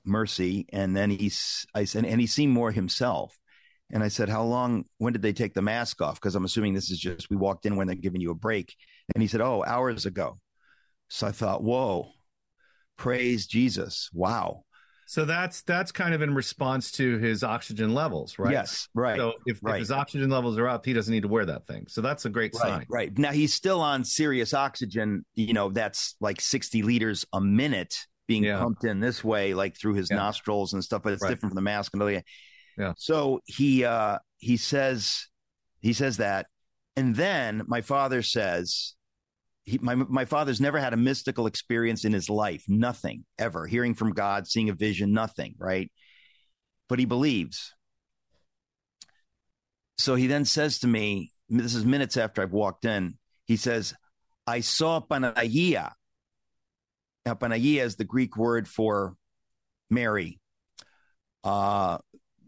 [0.05, 3.39] mercy, and then he's I said, and he seemed more himself.
[3.91, 6.17] And I said, How long, when did they take the mask off?
[6.17, 8.75] Because I'm assuming this is just, we walked in when they're giving you a break.
[9.15, 10.39] And he said, Oh, hours ago.
[11.09, 12.09] So I thought, Whoa,
[12.97, 14.11] praise Jesus.
[14.13, 14.65] Wow.
[15.07, 18.53] So that's that's kind of in response to his oxygen levels, right?
[18.53, 19.17] Yes, right.
[19.17, 19.75] So if, right.
[19.75, 21.87] if, his oxygen levels are up, he doesn't need to wear that thing.
[21.89, 22.87] So that's a great right, sign.
[22.89, 23.17] Right.
[23.19, 25.25] Now he's still on serious oxygen.
[25.35, 28.59] You know, that's like 60 liters a minute being yeah.
[28.59, 30.17] pumped in this way, like through his yeah.
[30.17, 31.03] nostrils and stuff.
[31.03, 31.31] But it's right.
[31.31, 32.25] different from the mask and all that.
[32.79, 32.93] Yeah.
[32.97, 35.29] So he uh he says,
[35.81, 36.47] he says that.
[36.97, 38.95] And then my father says,
[39.65, 43.95] he, my, my father's never had a mystical experience in his life, nothing ever, hearing
[43.95, 45.91] from God, seeing a vision, nothing, right?
[46.89, 47.73] But he believes.
[49.97, 53.15] So he then says to me, this is minutes after I've walked in,
[53.47, 53.95] he says,
[54.47, 55.93] I saw Panagia.
[57.25, 59.15] Now, Panagia is the Greek word for
[59.91, 60.41] Mary,
[61.43, 61.99] uh,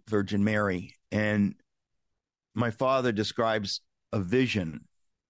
[0.09, 0.95] Virgin Mary.
[1.11, 1.55] And
[2.55, 3.81] my father describes
[4.13, 4.86] a vision,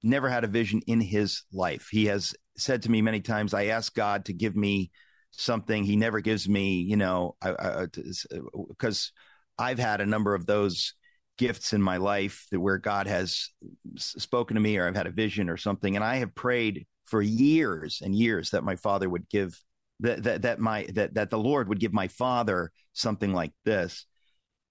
[0.07, 1.89] never had a vision in his life.
[1.91, 4.91] He has said to me many times, I ask God to give me
[5.33, 5.85] something.
[5.85, 9.13] He never gives me, you know, because
[9.59, 10.95] uh, I've had a number of those
[11.39, 13.51] gifts in my life that where God has
[13.97, 15.97] spoken to me or I've had a vision or something.
[15.97, 19.59] And I have prayed for years and years that my father would give
[20.01, 24.07] that that that my that that the Lord would give my father something like this.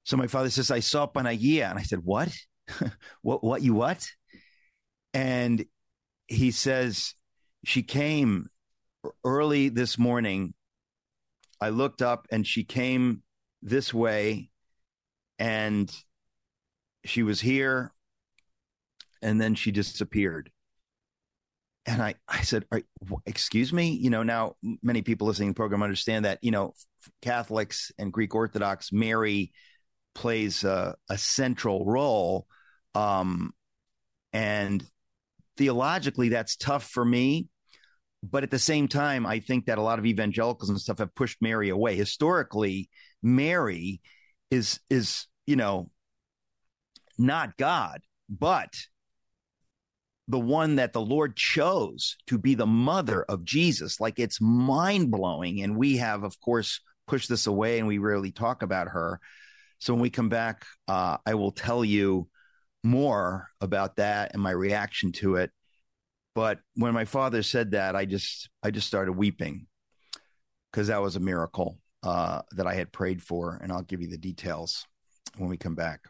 [0.03, 1.69] So my father says, I saw Panagia.
[1.69, 2.35] And I said, What?
[3.21, 4.07] what what you what?
[5.15, 5.65] And
[6.27, 7.15] he says,
[7.63, 8.49] She came
[9.23, 10.53] early this morning.
[11.59, 13.23] I looked up and she came
[13.63, 14.51] this way
[15.39, 15.91] and
[17.05, 17.91] she was here
[19.21, 20.51] and then she disappeared
[21.85, 22.65] and I, I said,
[23.25, 26.73] excuse me, you know, now many people listening to the program understand that, you know,
[27.21, 29.51] Catholics and Greek Orthodox, Mary
[30.15, 32.47] plays a, a central role.
[32.95, 33.53] Um,
[34.33, 34.83] and
[35.57, 37.47] theologically, that's tough for me.
[38.23, 41.13] But at the same time, I think that a lot of evangelicals and stuff have
[41.13, 41.95] pushed Mary away.
[41.95, 42.89] Historically,
[43.21, 44.01] Mary
[44.49, 45.91] is, is, you know,
[47.17, 48.73] not God, but
[50.27, 53.99] the one that the Lord chose to be the mother of Jesus.
[53.99, 55.61] Like it's mind blowing.
[55.61, 59.19] And we have, of course, pushed this away and we rarely talk about her.
[59.79, 62.27] So when we come back, uh, I will tell you
[62.85, 65.51] more about that and my reaction to it.
[66.33, 69.67] But when my father said that, I just I just started weeping
[70.71, 74.09] because that was a miracle uh, that I had prayed for, and I'll give you
[74.09, 74.85] the details
[75.37, 76.01] when we come back.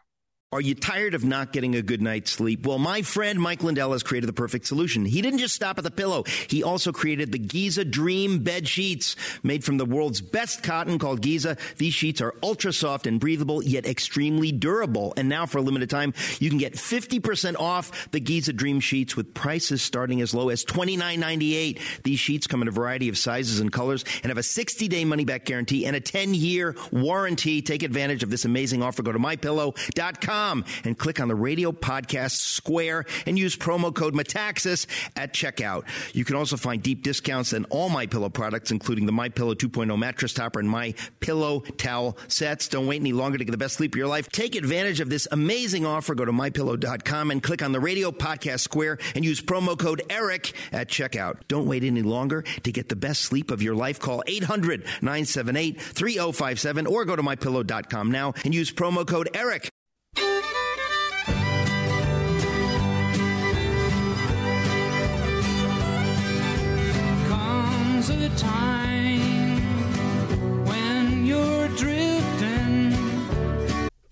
[0.52, 2.64] Are you tired of not getting a good night's sleep?
[2.64, 5.04] Well, my friend Mike Lindell has created the perfect solution.
[5.04, 6.22] He didn't just stop at the pillow.
[6.48, 11.20] He also created the Giza Dream bed sheets made from the world's best cotton called
[11.20, 11.56] Giza.
[11.78, 15.14] These sheets are ultra soft and breathable, yet extremely durable.
[15.16, 19.16] And now for a limited time, you can get 50% off the Giza Dream sheets
[19.16, 22.02] with prices starting as low as $29.98.
[22.04, 25.04] These sheets come in a variety of sizes and colors and have a 60 day
[25.04, 27.62] money back guarantee and a 10 year warranty.
[27.62, 29.02] Take advantage of this amazing offer.
[29.02, 30.35] Go to mypillow.com
[30.84, 35.84] and click on the radio podcast square and use promo code Metaxas at checkout.
[36.14, 39.54] You can also find deep discounts on all My Pillow products, including the My Pillow
[39.54, 42.68] 2.0 mattress topper and My Pillow towel sets.
[42.68, 44.28] Don't wait any longer to get the best sleep of your life.
[44.30, 46.14] Take advantage of this amazing offer.
[46.14, 50.52] Go to mypillow.com and click on the radio podcast square and use promo code Eric
[50.72, 51.38] at checkout.
[51.48, 53.98] Don't wait any longer to get the best sleep of your life.
[53.98, 59.70] Call 800 978 3057 or go to mypillow.com now and use promo code Eric.
[68.36, 69.58] Time
[70.66, 72.15] when you're drifting.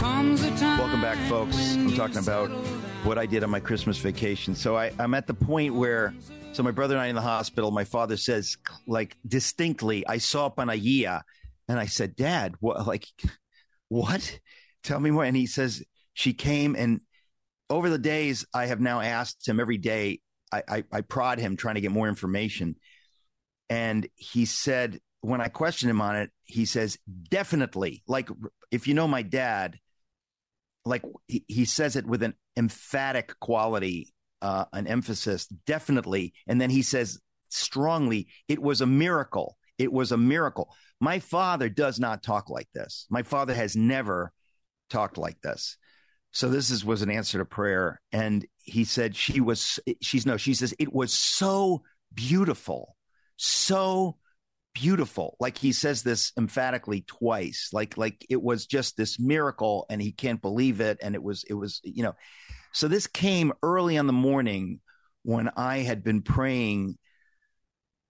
[0.00, 1.74] Welcome back, folks.
[1.74, 2.48] I'm talking about
[3.04, 4.54] what I did on my Christmas vacation.
[4.54, 6.14] So I, I'm at the point where,
[6.52, 7.70] so my brother and I in the hospital.
[7.70, 8.56] My father says,
[8.86, 11.22] like distinctly, I saw Panagia,
[11.68, 12.86] and I said, Dad, what?
[12.86, 13.06] Like,
[13.88, 14.40] what?
[14.82, 15.24] Tell me more.
[15.24, 17.00] And he says she came, and
[17.70, 20.20] over the days, I have now asked him every day.
[20.50, 22.76] I, I, I prod him trying to get more information,
[23.68, 26.98] and he said when I questioned him on it, he says
[27.28, 28.02] definitely.
[28.06, 28.28] Like
[28.70, 29.78] if you know my dad,
[30.84, 34.12] like he, he says it with an emphatic quality,
[34.42, 36.34] uh, an emphasis, definitely.
[36.46, 39.56] And then he says strongly, it was a miracle.
[39.78, 40.74] It was a miracle.
[41.00, 43.06] My father does not talk like this.
[43.10, 44.32] My father has never
[44.90, 45.76] talked like this.
[46.32, 48.00] So this is was an answer to prayer.
[48.12, 52.96] And he said she was she's no, she says it was so beautiful,
[53.38, 54.16] so
[54.74, 55.36] beautiful.
[55.40, 57.70] Like he says this emphatically twice.
[57.72, 60.98] Like like it was just this miracle and he can't believe it.
[61.02, 62.14] And it was it was, you know.
[62.72, 64.80] So this came early on the morning
[65.22, 66.96] when I had been praying.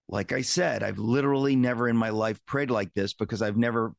[0.09, 3.93] Like I said, I've literally never in my life prayed like this because I've never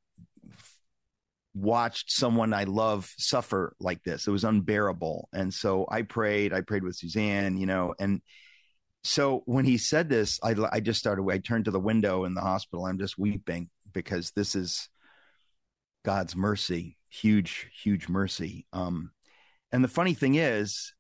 [1.54, 4.28] watched someone I love suffer like this.
[4.28, 5.30] It was unbearable.
[5.34, 8.22] And so I prayed, I prayed with Suzanne, you know, and
[9.04, 12.34] so when he said this, I, I just started, I turned to the window in
[12.34, 12.86] the hospital.
[12.86, 14.90] I'm just weeping because this is
[16.04, 18.66] God's mercy, huge, huge mercy.
[18.74, 19.12] Um,
[19.72, 20.94] and the funny thing is,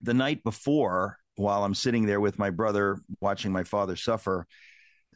[0.00, 4.46] the night before, while I'm sitting there with my brother watching my father suffer,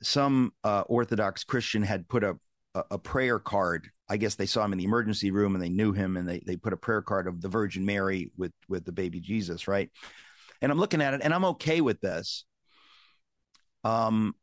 [0.02, 2.36] some uh, Orthodox Christian had put a,
[2.74, 3.88] a, a prayer card.
[4.08, 6.42] I guess they saw him in the emergency room and they knew him, and they
[6.46, 9.90] they put a prayer card of the Virgin Mary with with the baby Jesus, right?
[10.60, 12.44] And I'm looking at it, and I'm okay with this.
[13.84, 14.34] Um,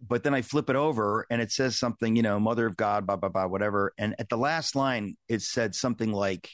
[0.00, 3.06] but then I flip it over, and it says something, you know, Mother of God,
[3.06, 3.92] blah blah blah, whatever.
[3.98, 6.50] And at the last line, it said something like,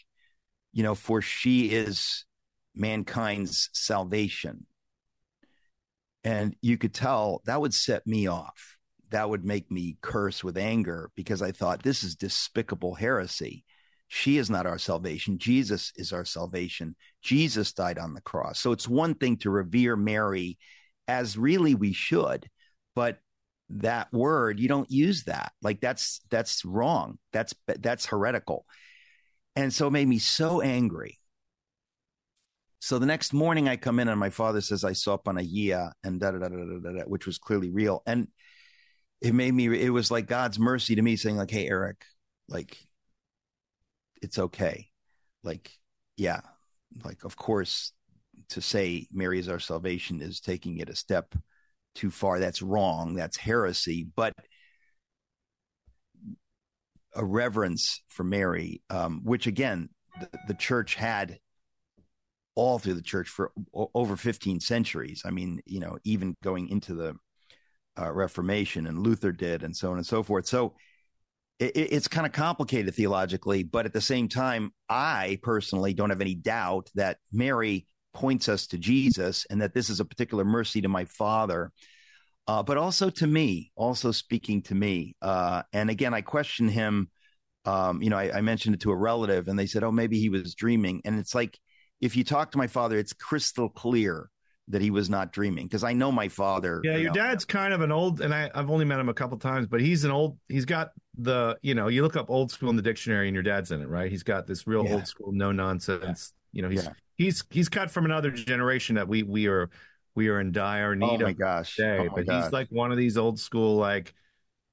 [0.73, 2.25] you know, for she is
[2.75, 4.67] mankind's salvation.
[6.23, 8.77] And you could tell that would set me off.
[9.11, 13.65] That would make me curse with anger because I thought this is despicable heresy.
[14.13, 15.39] She is not our salvation.
[15.39, 16.97] Jesus is our salvation.
[17.23, 18.61] Jesus died on the cross.
[18.61, 20.59] So it's one thing to revere Mary
[21.09, 22.49] as really we should,
[22.95, 23.19] but
[23.71, 25.53] that word, you don't use that.
[25.63, 27.19] Like that's that's wrong.
[27.33, 28.67] That's that's heretical.
[29.57, 31.21] And so it made me so angry
[32.81, 36.19] so the next morning I come in and my father says I saw Panagia and
[36.19, 38.03] da da da da da da, which was clearly real.
[38.07, 38.29] And
[39.21, 42.03] it made me, it was like God's mercy to me saying, like, hey, Eric,
[42.49, 42.79] like,
[44.23, 44.89] it's okay.
[45.43, 45.71] Like,
[46.17, 46.41] yeah,
[47.05, 47.93] like, of course,
[48.51, 51.35] to say Mary is our salvation is taking it a step
[51.95, 52.39] too far.
[52.39, 53.15] That's wrong.
[53.15, 54.07] That's heresy.
[54.15, 54.35] But
[57.15, 59.89] a reverence for Mary, um, which again,
[60.21, 61.39] the, the church had
[62.55, 65.23] all through the church for o- over 15 centuries.
[65.25, 67.17] I mean, you know, even going into the
[67.99, 70.47] uh, Reformation and Luther did, and so on and so forth.
[70.47, 70.75] So
[71.61, 76.21] it, it's kind of complicated theologically, but at the same time, I personally don't have
[76.21, 80.81] any doubt that Mary points us to Jesus and that this is a particular mercy
[80.81, 81.71] to my father.
[82.49, 85.15] Uh, but also to me, also speaking to me.
[85.23, 87.11] Uh, and again, I question him.
[87.67, 90.19] Um, you know, I, I mentioned it to a relative, and they said, "Oh, maybe
[90.19, 91.59] he was dreaming." And it's like,
[92.01, 94.31] if you talk to my father, it's crystal clear
[94.71, 96.81] that he was not dreaming because I know my father.
[96.85, 97.15] Yeah, you your know.
[97.15, 99.81] dad's kind of an old, and I, I've only met him a couple times, but
[99.81, 100.39] he's an old.
[100.49, 103.43] He's got the, you know, you look up old school in the dictionary, and your
[103.43, 104.11] dad's in it, right?
[104.11, 104.95] He's got this real Yeah.
[104.95, 106.33] old school, no nonsense.
[106.53, 106.93] You know, he's Yeah.
[107.19, 109.71] he's he's cut from another generation that we we are
[110.15, 111.77] we are in dire Oh need my of gosh!
[111.77, 111.99] today.
[111.99, 112.15] Oh my gosh.
[112.17, 112.45] but gosh.
[112.45, 114.15] he's like one of these old school, like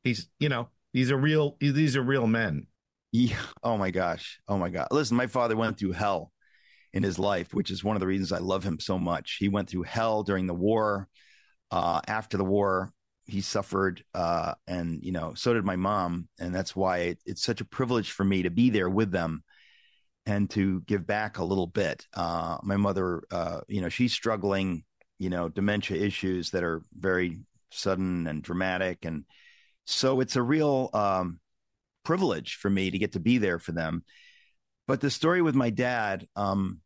[0.04, 2.68] he's you know these are real these are real men.
[3.12, 3.38] Yeah.
[3.64, 4.40] Oh my gosh.
[4.48, 4.88] Oh my God.
[4.92, 6.32] Listen, my father went through hell
[6.98, 9.38] in his life, which is one of the reasons I love him so much.
[9.40, 11.08] He went through hell during the war.
[11.72, 12.92] Uh, after the war,
[13.26, 17.44] he suffered, uh, and you know, so did my mom, and that's why it, it's
[17.44, 19.44] such a privilege for me to be there with them
[20.26, 22.06] and to give back a little bit.
[22.14, 24.84] Uh, my mother, uh, you know, she's struggling,
[25.20, 27.40] you know, dementia issues that are very
[27.72, 29.26] sudden and dramatic, and
[29.86, 30.90] so it's a real.
[30.94, 31.40] Um,
[32.08, 34.02] privilege for me to get to be there for them.
[34.88, 36.80] But the story with my dad, um,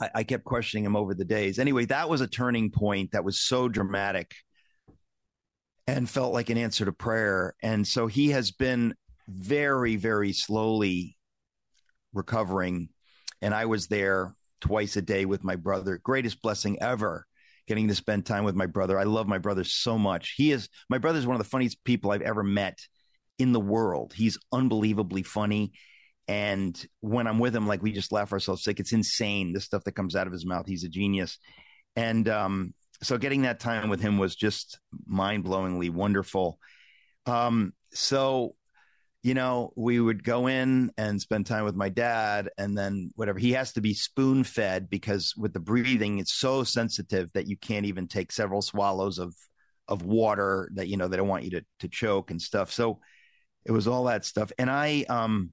[0.00, 1.58] I, I kept questioning him over the days.
[1.58, 4.34] Anyway, that was a turning point that was so dramatic
[5.86, 7.54] and felt like an answer to prayer.
[7.62, 8.94] And so he has been
[9.28, 11.16] very, very slowly
[12.12, 12.88] recovering.
[13.42, 16.00] And I was there twice a day with my brother.
[16.02, 17.26] Greatest blessing ever
[17.66, 18.98] getting to spend time with my brother.
[18.98, 20.34] I love my brother so much.
[20.36, 22.78] He is my brother is one of the funniest people I've ever met
[23.38, 24.12] in the world.
[24.14, 25.72] He's unbelievably funny.
[26.28, 28.80] And when I'm with him, like we just laugh ourselves sick.
[28.80, 29.52] It's insane.
[29.52, 30.66] The stuff that comes out of his mouth.
[30.66, 31.38] He's a genius.
[31.94, 36.58] And um, so getting that time with him was just mind blowingly wonderful.
[37.26, 38.54] Um, so,
[39.22, 43.38] you know, we would go in and spend time with my dad, and then whatever.
[43.38, 47.56] He has to be spoon fed because with the breathing, it's so sensitive that you
[47.56, 49.34] can't even take several swallows of
[49.88, 52.72] of water that you know they don't want you to to choke and stuff.
[52.72, 53.00] So
[53.64, 54.52] it was all that stuff.
[54.58, 55.52] And I um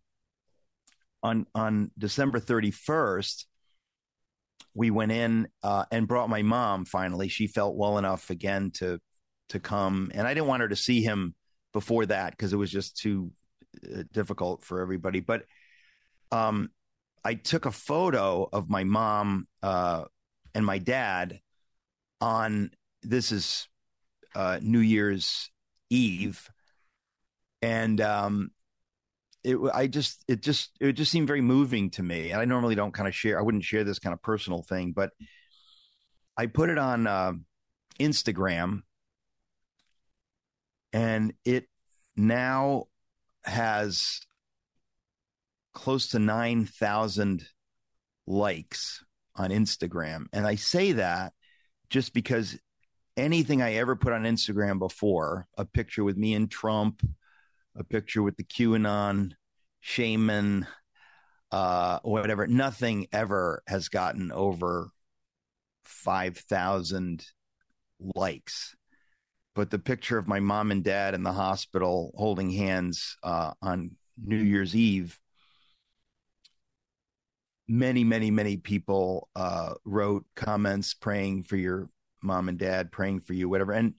[1.23, 3.45] on on December 31st,
[4.75, 6.85] we went in uh, and brought my mom.
[6.85, 8.99] Finally, she felt well enough again to
[9.49, 11.33] to come, and I didn't want her to see him
[11.71, 13.31] before that because it was just too
[13.83, 15.21] uh, difficult for everybody.
[15.21, 15.45] But
[16.31, 16.69] um,
[17.23, 20.05] I took a photo of my mom uh,
[20.53, 21.39] and my dad
[22.21, 22.71] on
[23.01, 23.67] this is
[24.35, 25.49] uh, New Year's
[25.89, 26.49] Eve,
[27.61, 28.51] and um,
[29.43, 32.31] it I just it just it just seemed very moving to me.
[32.31, 33.39] And I normally don't kind of share.
[33.39, 35.11] I wouldn't share this kind of personal thing, but
[36.37, 37.33] I put it on uh,
[37.99, 38.81] Instagram,
[40.91, 41.67] and it
[42.15, 42.85] now
[43.43, 44.21] has
[45.73, 47.45] close to nine thousand
[48.25, 49.03] likes
[49.35, 50.25] on Instagram.
[50.31, 51.33] And I say that
[51.89, 52.57] just because
[53.17, 57.01] anything I ever put on Instagram before, a picture with me and Trump,
[57.75, 59.33] a picture with the QAnon
[59.79, 60.67] shaman,
[61.51, 62.47] uh, whatever.
[62.47, 64.89] Nothing ever has gotten over
[65.83, 67.25] 5,000
[68.15, 68.75] likes.
[69.55, 73.91] But the picture of my mom and dad in the hospital holding hands uh, on
[74.17, 75.19] New Year's Eve,
[77.67, 81.89] many, many, many people uh, wrote comments praying for your
[82.21, 83.73] mom and dad, praying for you, whatever.
[83.73, 83.93] And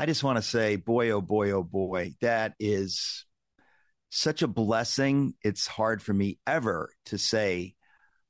[0.00, 3.26] I just want to say, boy, oh boy, oh boy, that is
[4.08, 5.34] such a blessing.
[5.44, 7.74] It's hard for me ever to say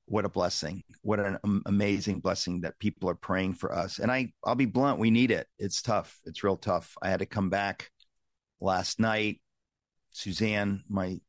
[0.06, 4.00] what a blessing, what an amazing blessing that people are praying for us.
[4.00, 5.46] And I, I'll be blunt, we need it.
[5.60, 6.18] It's tough.
[6.24, 6.96] It's real tough.
[7.00, 7.92] I had to come back
[8.60, 9.40] last night.
[10.10, 11.20] Suzanne, my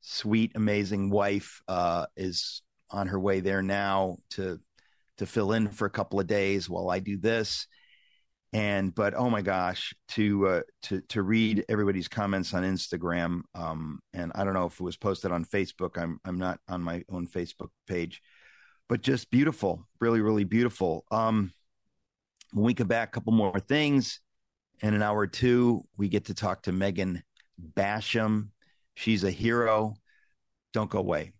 [0.00, 4.60] sweet, amazing wife, uh, is on her way there now to
[5.18, 7.66] to fill in for a couple of days while I do this
[8.52, 14.00] and but oh my gosh to uh, to to read everybody's comments on Instagram um
[14.14, 17.04] and I don't know if it was posted on Facebook I'm I'm not on my
[17.10, 18.22] own Facebook page
[18.88, 21.04] but just beautiful really really beautiful.
[21.10, 21.52] Um
[22.52, 24.20] when we come back a couple more things.
[24.80, 27.22] In an hour or two we get to talk to Megan
[27.74, 28.50] Basham.
[28.94, 29.94] She's a hero.
[30.72, 31.32] Don't go away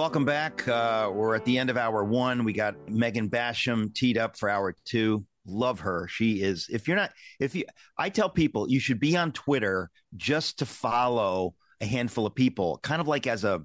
[0.00, 0.66] welcome back.
[0.66, 2.42] Uh, we're at the end of hour one.
[2.42, 5.26] We got Megan Basham teed up for hour two.
[5.44, 6.08] Love her.
[6.08, 6.68] She is.
[6.72, 7.64] If you're not, if you,
[7.98, 12.80] I tell people you should be on Twitter just to follow a handful of people,
[12.82, 13.60] kind of like as a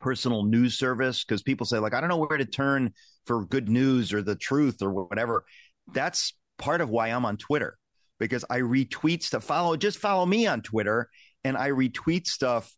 [0.00, 1.24] personal news service.
[1.24, 2.94] Because people say, like, I don't know where to turn
[3.26, 5.44] for good news or the truth or whatever.
[5.92, 7.76] That's part of why I'm on Twitter
[8.18, 9.44] because I retweet stuff.
[9.44, 11.10] Follow, just follow me on Twitter,
[11.44, 12.74] and I retweet stuff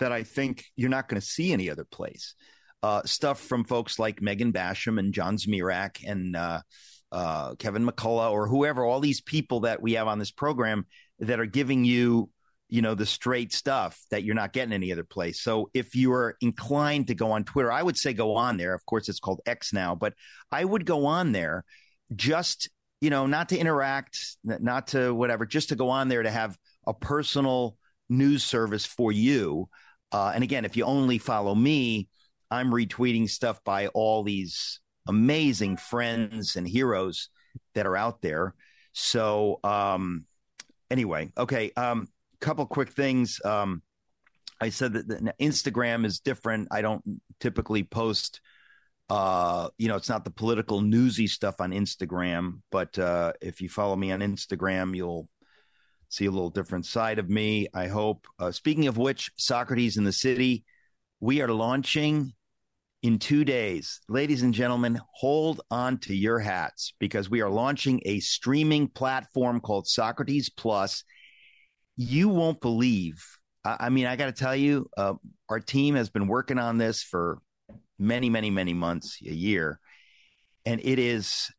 [0.00, 2.34] that I think you're not going to see any other place.
[2.82, 6.60] Uh, stuff from folks like Megan Basham and John Zmirak and uh,
[7.10, 10.86] uh, Kevin McCullough or whoever, all these people that we have on this program
[11.20, 12.28] that are giving you,
[12.68, 15.40] you know, the straight stuff that you're not getting any other place.
[15.40, 18.74] So if you are inclined to go on Twitter, I would say go on there.
[18.74, 20.12] Of course, it's called X now, but
[20.52, 21.64] I would go on there
[22.14, 22.68] just,
[23.00, 26.58] you know, not to interact, not to whatever, just to go on there to have
[26.86, 27.76] a personal
[28.10, 29.68] news service for you
[30.14, 32.08] uh, and again, if you only follow me,
[32.48, 37.30] I'm retweeting stuff by all these amazing friends and heroes
[37.74, 38.54] that are out there.
[38.92, 40.26] So, um,
[40.88, 41.72] anyway, okay.
[41.76, 42.06] Um,
[42.40, 43.40] couple quick things.
[43.44, 43.82] Um,
[44.60, 46.68] I said that the, Instagram is different.
[46.70, 47.02] I don't
[47.40, 48.40] typically post,
[49.10, 53.68] uh, you know, it's not the political newsy stuff on Instagram, but uh, if you
[53.68, 55.28] follow me on Instagram, you'll
[56.14, 57.68] see a little different side of me.
[57.74, 58.26] I hope.
[58.38, 60.64] Uh, speaking of which, Socrates in the City,
[61.20, 62.32] we are launching
[63.02, 64.00] in two days.
[64.08, 69.60] Ladies and gentlemen, hold on to your hats because we are launching a streaming platform
[69.60, 71.04] called Socrates Plus.
[71.96, 73.22] You won't believe.
[73.64, 75.14] I, I mean, I got to tell you, uh,
[75.48, 77.38] our team has been working on this for
[77.98, 79.80] many, many, many months, a year.
[80.64, 81.50] And it is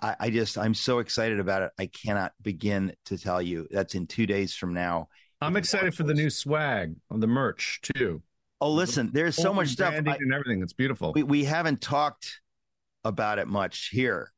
[0.00, 1.70] I, I, just I'm so excited about it.
[1.78, 3.66] I cannot begin to tell you.
[3.70, 5.08] That's in two days from now.
[5.40, 8.22] I'm excited for the new swag on the merch too.
[8.60, 10.62] Oh, listen, there's so much stuff I, and everything.
[10.62, 11.12] It's beautiful.
[11.12, 12.40] We, we haven't talked
[13.04, 14.32] about it much here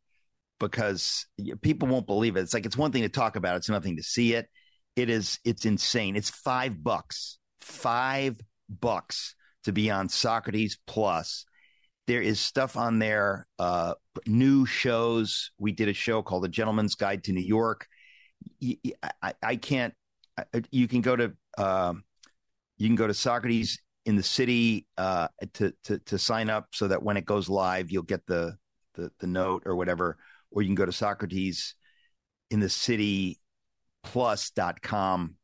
[0.58, 1.26] because
[1.62, 2.40] people won't believe it.
[2.40, 4.48] It's like it's one thing to talk about; it's nothing to see it.
[4.94, 5.38] It is.
[5.44, 6.16] It's insane.
[6.16, 7.38] It's five bucks.
[7.60, 8.38] Five
[8.68, 9.34] bucks
[9.64, 11.46] to be on Socrates Plus.
[12.10, 13.94] There is stuff on there, uh,
[14.26, 15.52] new shows.
[15.58, 17.86] We did a show called The Gentleman's Guide to New York.
[19.22, 19.94] I, I can't.
[20.72, 21.94] You can go to uh,
[22.78, 26.88] you can go to Socrates in the city uh, to, to to sign up so
[26.88, 28.56] that when it goes live, you'll get the
[28.96, 30.16] the, the note or whatever.
[30.50, 31.76] Or you can go to Socrates
[32.50, 33.38] in the city
[34.02, 35.36] plus.com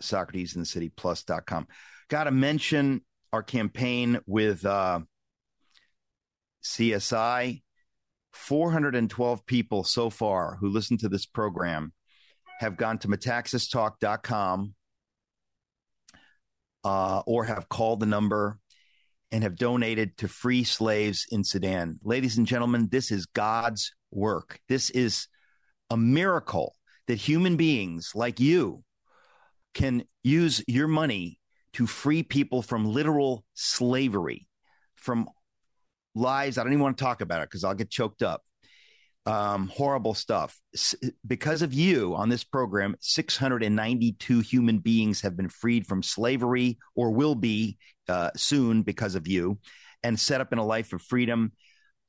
[0.00, 1.68] socrates in the city plus.com
[2.08, 3.00] got to mention
[3.32, 4.98] our campaign with uh,
[6.62, 7.62] csi
[8.32, 11.92] 412 people so far who listen to this program
[12.60, 14.74] have gone to metaxastalk.com
[16.84, 18.58] uh, or have called the number
[19.32, 21.98] and have donated to free slaves in Sudan.
[22.02, 24.60] Ladies and gentlemen, this is God's work.
[24.68, 25.28] This is
[25.88, 26.74] a miracle
[27.06, 28.84] that human beings like you
[29.74, 31.38] can use your money
[31.72, 34.48] to free people from literal slavery,
[34.96, 35.28] from
[36.14, 36.58] lies.
[36.58, 38.42] I don't even want to talk about it because I'll get choked up
[39.26, 40.58] um, horrible stuff.
[40.74, 40.96] S-
[41.26, 47.10] because of you on this program, 692 human beings have been freed from slavery or
[47.10, 47.76] will be
[48.08, 49.58] uh, soon because of you
[50.02, 51.52] and set up in a life of freedom.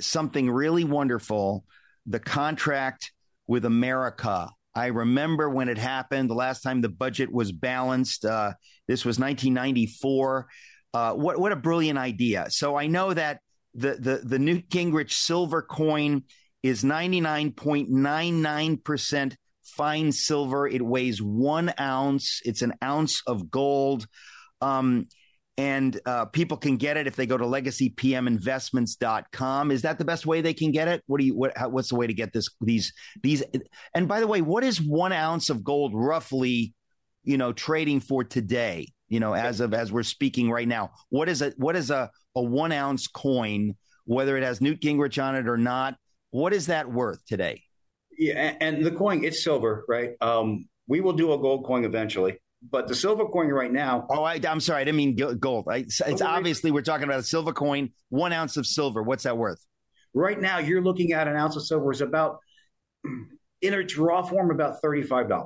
[0.00, 1.64] something really wonderful
[2.06, 3.10] the contract
[3.48, 4.48] with America.
[4.74, 8.24] I remember when it happened, the last time the budget was balanced.
[8.24, 8.52] Uh,
[8.86, 10.46] this was 1994.
[10.94, 12.46] Uh, what what a brilliant idea!
[12.50, 13.40] So I know that
[13.74, 16.22] the the the Newt Gingrich silver coin
[16.62, 20.68] is 99.99 percent fine silver.
[20.68, 22.40] It weighs one ounce.
[22.44, 24.06] It's an ounce of gold.
[24.60, 25.08] Um,
[25.58, 29.70] and uh, people can get it if they go to legacypminvestments.com.
[29.70, 31.02] Is that the best way they can get it?
[31.06, 32.92] What do you what how, what's the way to get this these
[33.22, 33.42] these
[33.94, 36.74] and by the way, what is 1 ounce of gold roughly,
[37.24, 40.90] you know, trading for today, you know, as of as we're speaking right now?
[41.08, 45.22] What is a what is a a 1 ounce coin whether it has Newt Gingrich
[45.22, 45.96] on it or not?
[46.30, 47.62] What is that worth today?
[48.18, 50.10] Yeah, and the coin it's silver, right?
[50.20, 52.38] Um, we will do a gold coin eventually.
[52.68, 54.06] But the silver coin right now.
[54.10, 54.80] Oh, I, am sorry.
[54.80, 55.66] I didn't mean gold.
[55.70, 59.02] I, it's obviously we're talking about a silver coin, one ounce of silver.
[59.02, 59.64] What's that worth?
[60.14, 62.38] Right now, you're looking at an ounce of silver is about,
[63.04, 65.44] in its raw form, about $35.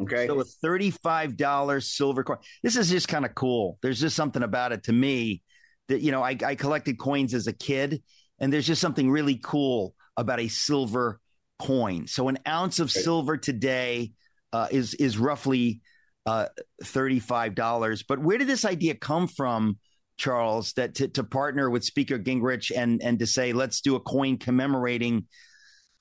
[0.00, 0.26] Okay.
[0.26, 2.38] So a $35 silver coin.
[2.62, 3.78] This is just kind of cool.
[3.82, 5.42] There's just something about it to me
[5.88, 8.02] that you know I, I collected coins as a kid,
[8.38, 11.20] and there's just something really cool about a silver
[11.58, 12.06] coin.
[12.06, 14.12] So an ounce of silver today
[14.52, 15.80] uh, is is roughly
[16.26, 16.46] uh,
[16.82, 18.02] thirty five dollars.
[18.02, 19.78] But where did this idea come from,
[20.18, 20.72] Charles?
[20.74, 24.36] That to, to partner with Speaker Gingrich and and to say let's do a coin
[24.36, 25.26] commemorating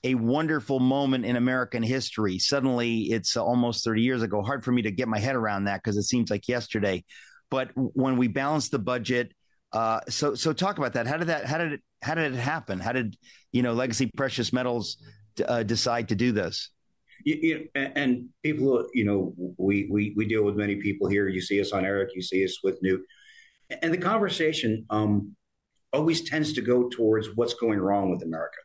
[0.04, 2.38] a wonderful moment in American history.
[2.38, 4.44] Suddenly, it's almost 30 years ago.
[4.44, 7.04] Hard for me to get my head around that because it seems like yesterday.
[7.50, 9.32] But when we balance the budget,
[9.72, 11.08] uh, so so talk about that.
[11.08, 11.46] How did that?
[11.46, 11.82] How did it?
[12.02, 12.80] How did it happen?
[12.80, 13.18] How did
[13.52, 14.98] you know Legacy Precious Metals
[15.46, 16.70] uh, decide to do this?
[17.26, 21.28] You, you, and people, you know, we, we we deal with many people here.
[21.28, 23.02] You see us on Eric, you see us with Newt,
[23.82, 25.36] and the conversation um,
[25.92, 28.58] always tends to go towards what's going wrong with America.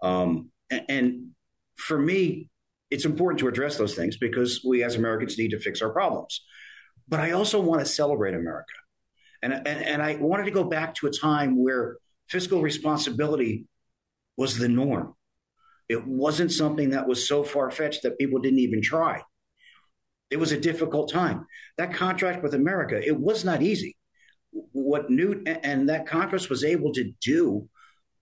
[0.00, 1.28] Um, and, and
[1.76, 2.48] for me,
[2.90, 6.44] it's important to address those things because we as Americans need to fix our problems.
[7.08, 8.72] But I also want to celebrate America.
[9.42, 11.96] And, and, and I wanted to go back to a time where
[12.28, 13.66] fiscal responsibility
[14.36, 15.14] was the norm.
[15.92, 19.20] It wasn't something that was so far fetched that people didn't even try.
[20.30, 21.46] It was a difficult time.
[21.76, 23.98] That contract with America, it was not easy.
[24.50, 27.68] What Newt and that Congress was able to do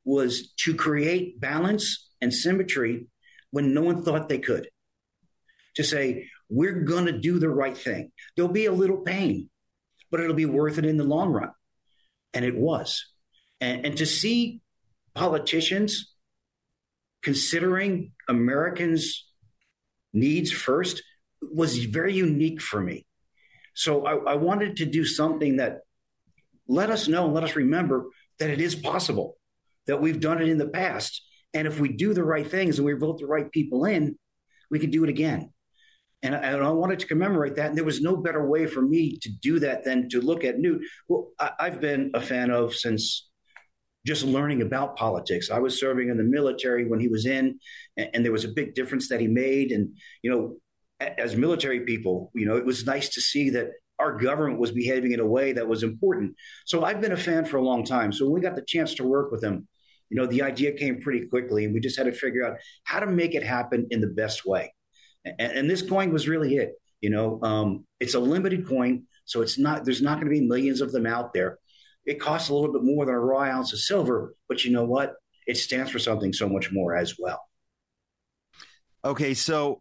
[0.05, 3.07] was to create balance and symmetry
[3.53, 4.69] when no one thought they could.
[5.77, 8.11] To say, we're going to do the right thing.
[8.35, 9.49] There'll be a little pain,
[10.11, 11.51] but it'll be worth it in the long run.
[12.35, 13.07] And it was.
[13.61, 14.61] And, and to see
[15.15, 16.10] politicians
[17.23, 19.27] considering Americans'
[20.13, 21.03] needs first
[21.43, 23.07] was very unique for me.
[23.75, 25.81] So I, I wanted to do something that
[26.69, 28.07] let us know, and let us remember
[28.39, 29.37] that it is possible,
[29.87, 31.23] that we've done it in the past,
[31.55, 34.17] and if we do the right things and we vote the right people in,
[34.71, 35.53] we can do it again.
[36.23, 37.71] And I, and I, wanted to commemorate that.
[37.71, 40.59] And there was no better way for me to do that than to look at
[40.59, 43.30] Newt, who I, I've been a fan of since
[44.07, 45.51] just learning about politics.
[45.51, 47.59] I was serving in the military when he was in,
[47.97, 49.73] and, and there was a big difference that he made.
[49.73, 50.57] And, you know,
[51.19, 55.13] as military people, you know, it was nice to see that our government was behaving
[55.13, 56.35] in a way that was important.
[56.65, 58.13] So I've been a fan for a long time.
[58.13, 59.69] So when we got the chance to work with him,
[60.09, 63.01] you know, the idea came pretty quickly, and we just had to figure out how
[63.01, 64.73] to make it happen in the best way.
[65.25, 66.73] And, and this coin was really it.
[67.01, 69.85] You know, um, it's a limited coin, so it's not.
[69.85, 71.59] There's not going to be millions of them out there.
[72.07, 74.85] It costs a little bit more than a raw ounce of silver, but you know
[74.85, 75.15] what?
[75.47, 77.41] It stands for something so much more as well.
[79.05, 79.81] Okay, so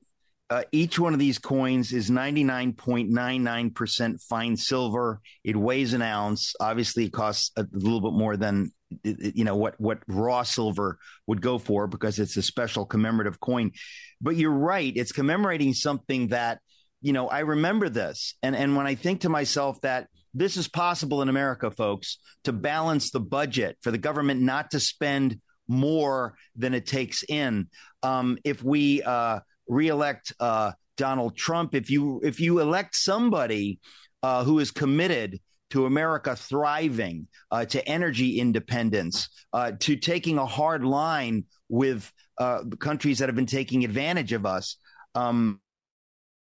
[0.49, 5.21] uh, each one of these coins is 99.99% fine silver.
[5.43, 6.55] It weighs an ounce.
[6.59, 8.71] Obviously, it costs a little bit more than
[9.03, 10.97] you know what what raw silver
[11.27, 13.73] would go for because it's a special commemorative coin.
[14.19, 16.61] But you're right; it's commemorating something that
[17.01, 17.27] you know.
[17.27, 21.29] I remember this, and and when I think to myself that this is possible in
[21.29, 26.85] America, folks, to balance the budget for the government not to spend more than it
[26.85, 27.67] takes in.
[28.03, 33.79] Um, if we uh, reelect uh, Donald Trump, if you if you elect somebody
[34.23, 40.45] uh, who is committed to America thriving, uh, to energy independence, uh, to taking a
[40.45, 44.77] hard line with uh, countries that have been taking advantage of us.
[45.13, 45.61] Um,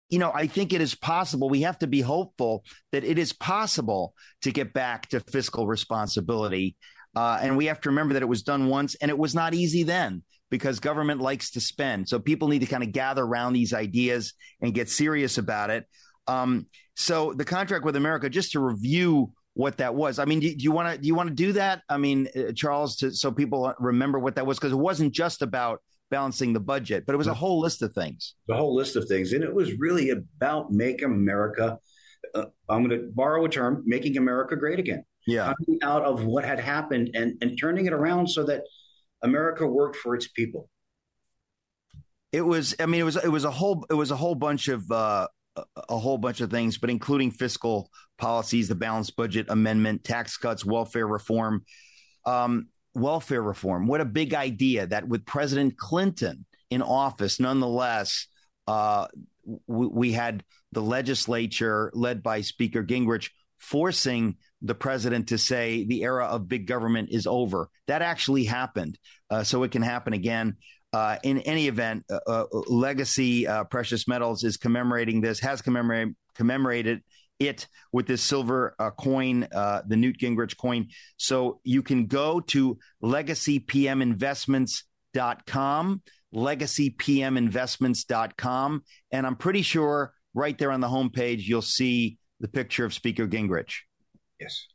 [0.09, 1.49] you know, I think it is possible.
[1.49, 6.77] We have to be hopeful that it is possible to get back to fiscal responsibility.
[7.15, 9.55] Uh, and we have to remember that it was done once and it was not
[9.55, 12.09] easy then because government likes to spend.
[12.09, 15.87] So people need to kind of gather around these ideas and get serious about it.
[16.29, 20.19] Um, so the contract with America, just to review what that was.
[20.19, 21.83] I mean, do, do you want to do you want to do that?
[21.89, 25.41] I mean, uh, Charles, to, so people remember what that was because it wasn't just
[25.41, 25.81] about
[26.11, 28.35] balancing the budget, but it was a whole list of things.
[28.49, 31.79] The whole list of things, and it was really about make America.
[32.35, 35.05] Uh, I'm going to borrow a term, making America great again.
[35.27, 38.63] Yeah, coming out of what had happened and and turning it around so that
[39.23, 40.71] America worked for its people.
[42.33, 42.75] It was.
[42.79, 43.17] I mean, it was.
[43.17, 43.85] It was a whole.
[43.91, 44.91] It was a whole bunch of.
[44.91, 45.29] Uh,
[45.89, 50.67] a whole bunch of things, but including fiscal policies, the balanced budget amendment, tax cuts,
[50.67, 51.65] welfare reform.
[52.27, 53.87] Um, welfare reform.
[53.87, 58.27] What a big idea that with President Clinton in office, nonetheless,
[58.67, 59.07] uh,
[59.67, 60.43] we, we had
[60.73, 66.67] the legislature led by Speaker Gingrich forcing the president to say the era of big
[66.67, 67.69] government is over.
[67.87, 68.99] That actually happened.
[69.31, 70.57] Uh, so it can happen again.
[70.93, 76.15] Uh, in any event, uh, uh Legacy uh, Precious Metals is commemorating this, has commemorated,
[76.35, 77.03] commemorated
[77.39, 80.89] it with this silver uh, coin, uh, the Newt Gingrich coin.
[81.17, 86.03] So you can go to legacypminvestments.com,
[86.35, 88.83] legacypminvestments.com.
[89.13, 93.27] And I'm pretty sure right there on the homepage, you'll see the picture of Speaker
[93.27, 93.73] Gingrich.
[94.41, 94.67] Yes.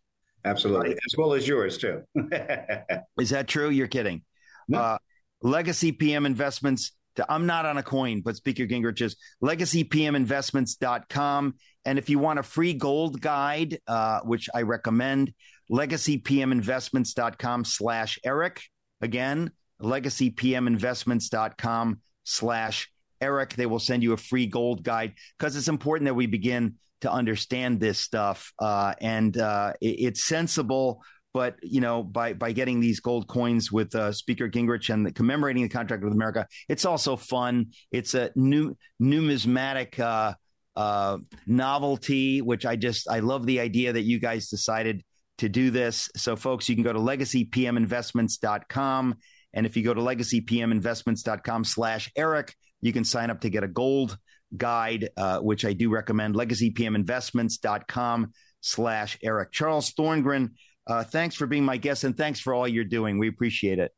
[0.43, 2.01] Absolutely, as well as yours too.
[3.20, 3.70] Is that true?
[3.70, 4.24] You're kidding.
[4.68, 4.80] No.
[4.80, 4.97] Uh,
[5.43, 6.93] Legacy PM Investments.
[7.18, 11.55] To, I'm not on a coin, but Speaker Gingrich is legacypminvestments.com.
[11.86, 15.34] And if you want a free gold guide, uh, which I recommend,
[15.72, 18.62] legacypminvestments.com slash Eric.
[19.01, 19.51] Again,
[19.82, 23.55] legacypminvestments.com slash Eric.
[23.55, 27.12] They will send you a free gold guide because it's important that we begin to
[27.12, 28.53] understand this stuff.
[28.59, 31.01] Uh, and uh, it, it's sensible
[31.34, 35.11] but you know, by by getting these gold coins with uh, Speaker Gingrich and the,
[35.11, 37.67] commemorating the contract with America, it's also fun.
[37.91, 40.34] It's a new numismatic uh,
[40.75, 45.03] uh, novelty, which I just I love the idea that you guys decided
[45.38, 46.09] to do this.
[46.15, 49.15] So, folks, you can go to legacypminvestments.com,
[49.53, 54.17] and if you go to legacypminvestments.com/slash Eric, you can sign up to get a gold
[54.55, 56.36] guide, uh, which I do recommend.
[56.36, 59.51] Legacypminvestments.com slash Eric.
[59.51, 60.51] Charles Thorngren
[60.88, 63.19] uh, thanks for being my guest and thanks for all you're doing.
[63.19, 63.93] We appreciate it.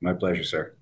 [0.00, 0.74] My pleasure, sir.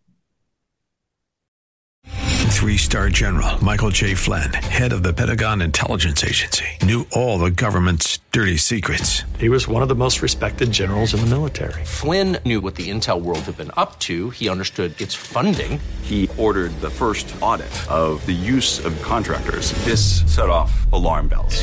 [2.56, 4.14] Three star general Michael J.
[4.14, 9.22] Flynn, head of the Pentagon Intelligence Agency, knew all the government's dirty secrets.
[9.38, 11.84] He was one of the most respected generals in the military.
[11.84, 15.78] Flynn knew what the intel world had been up to, he understood its funding.
[16.02, 19.72] He ordered the first audit of the use of contractors.
[19.84, 21.62] This set off alarm bells.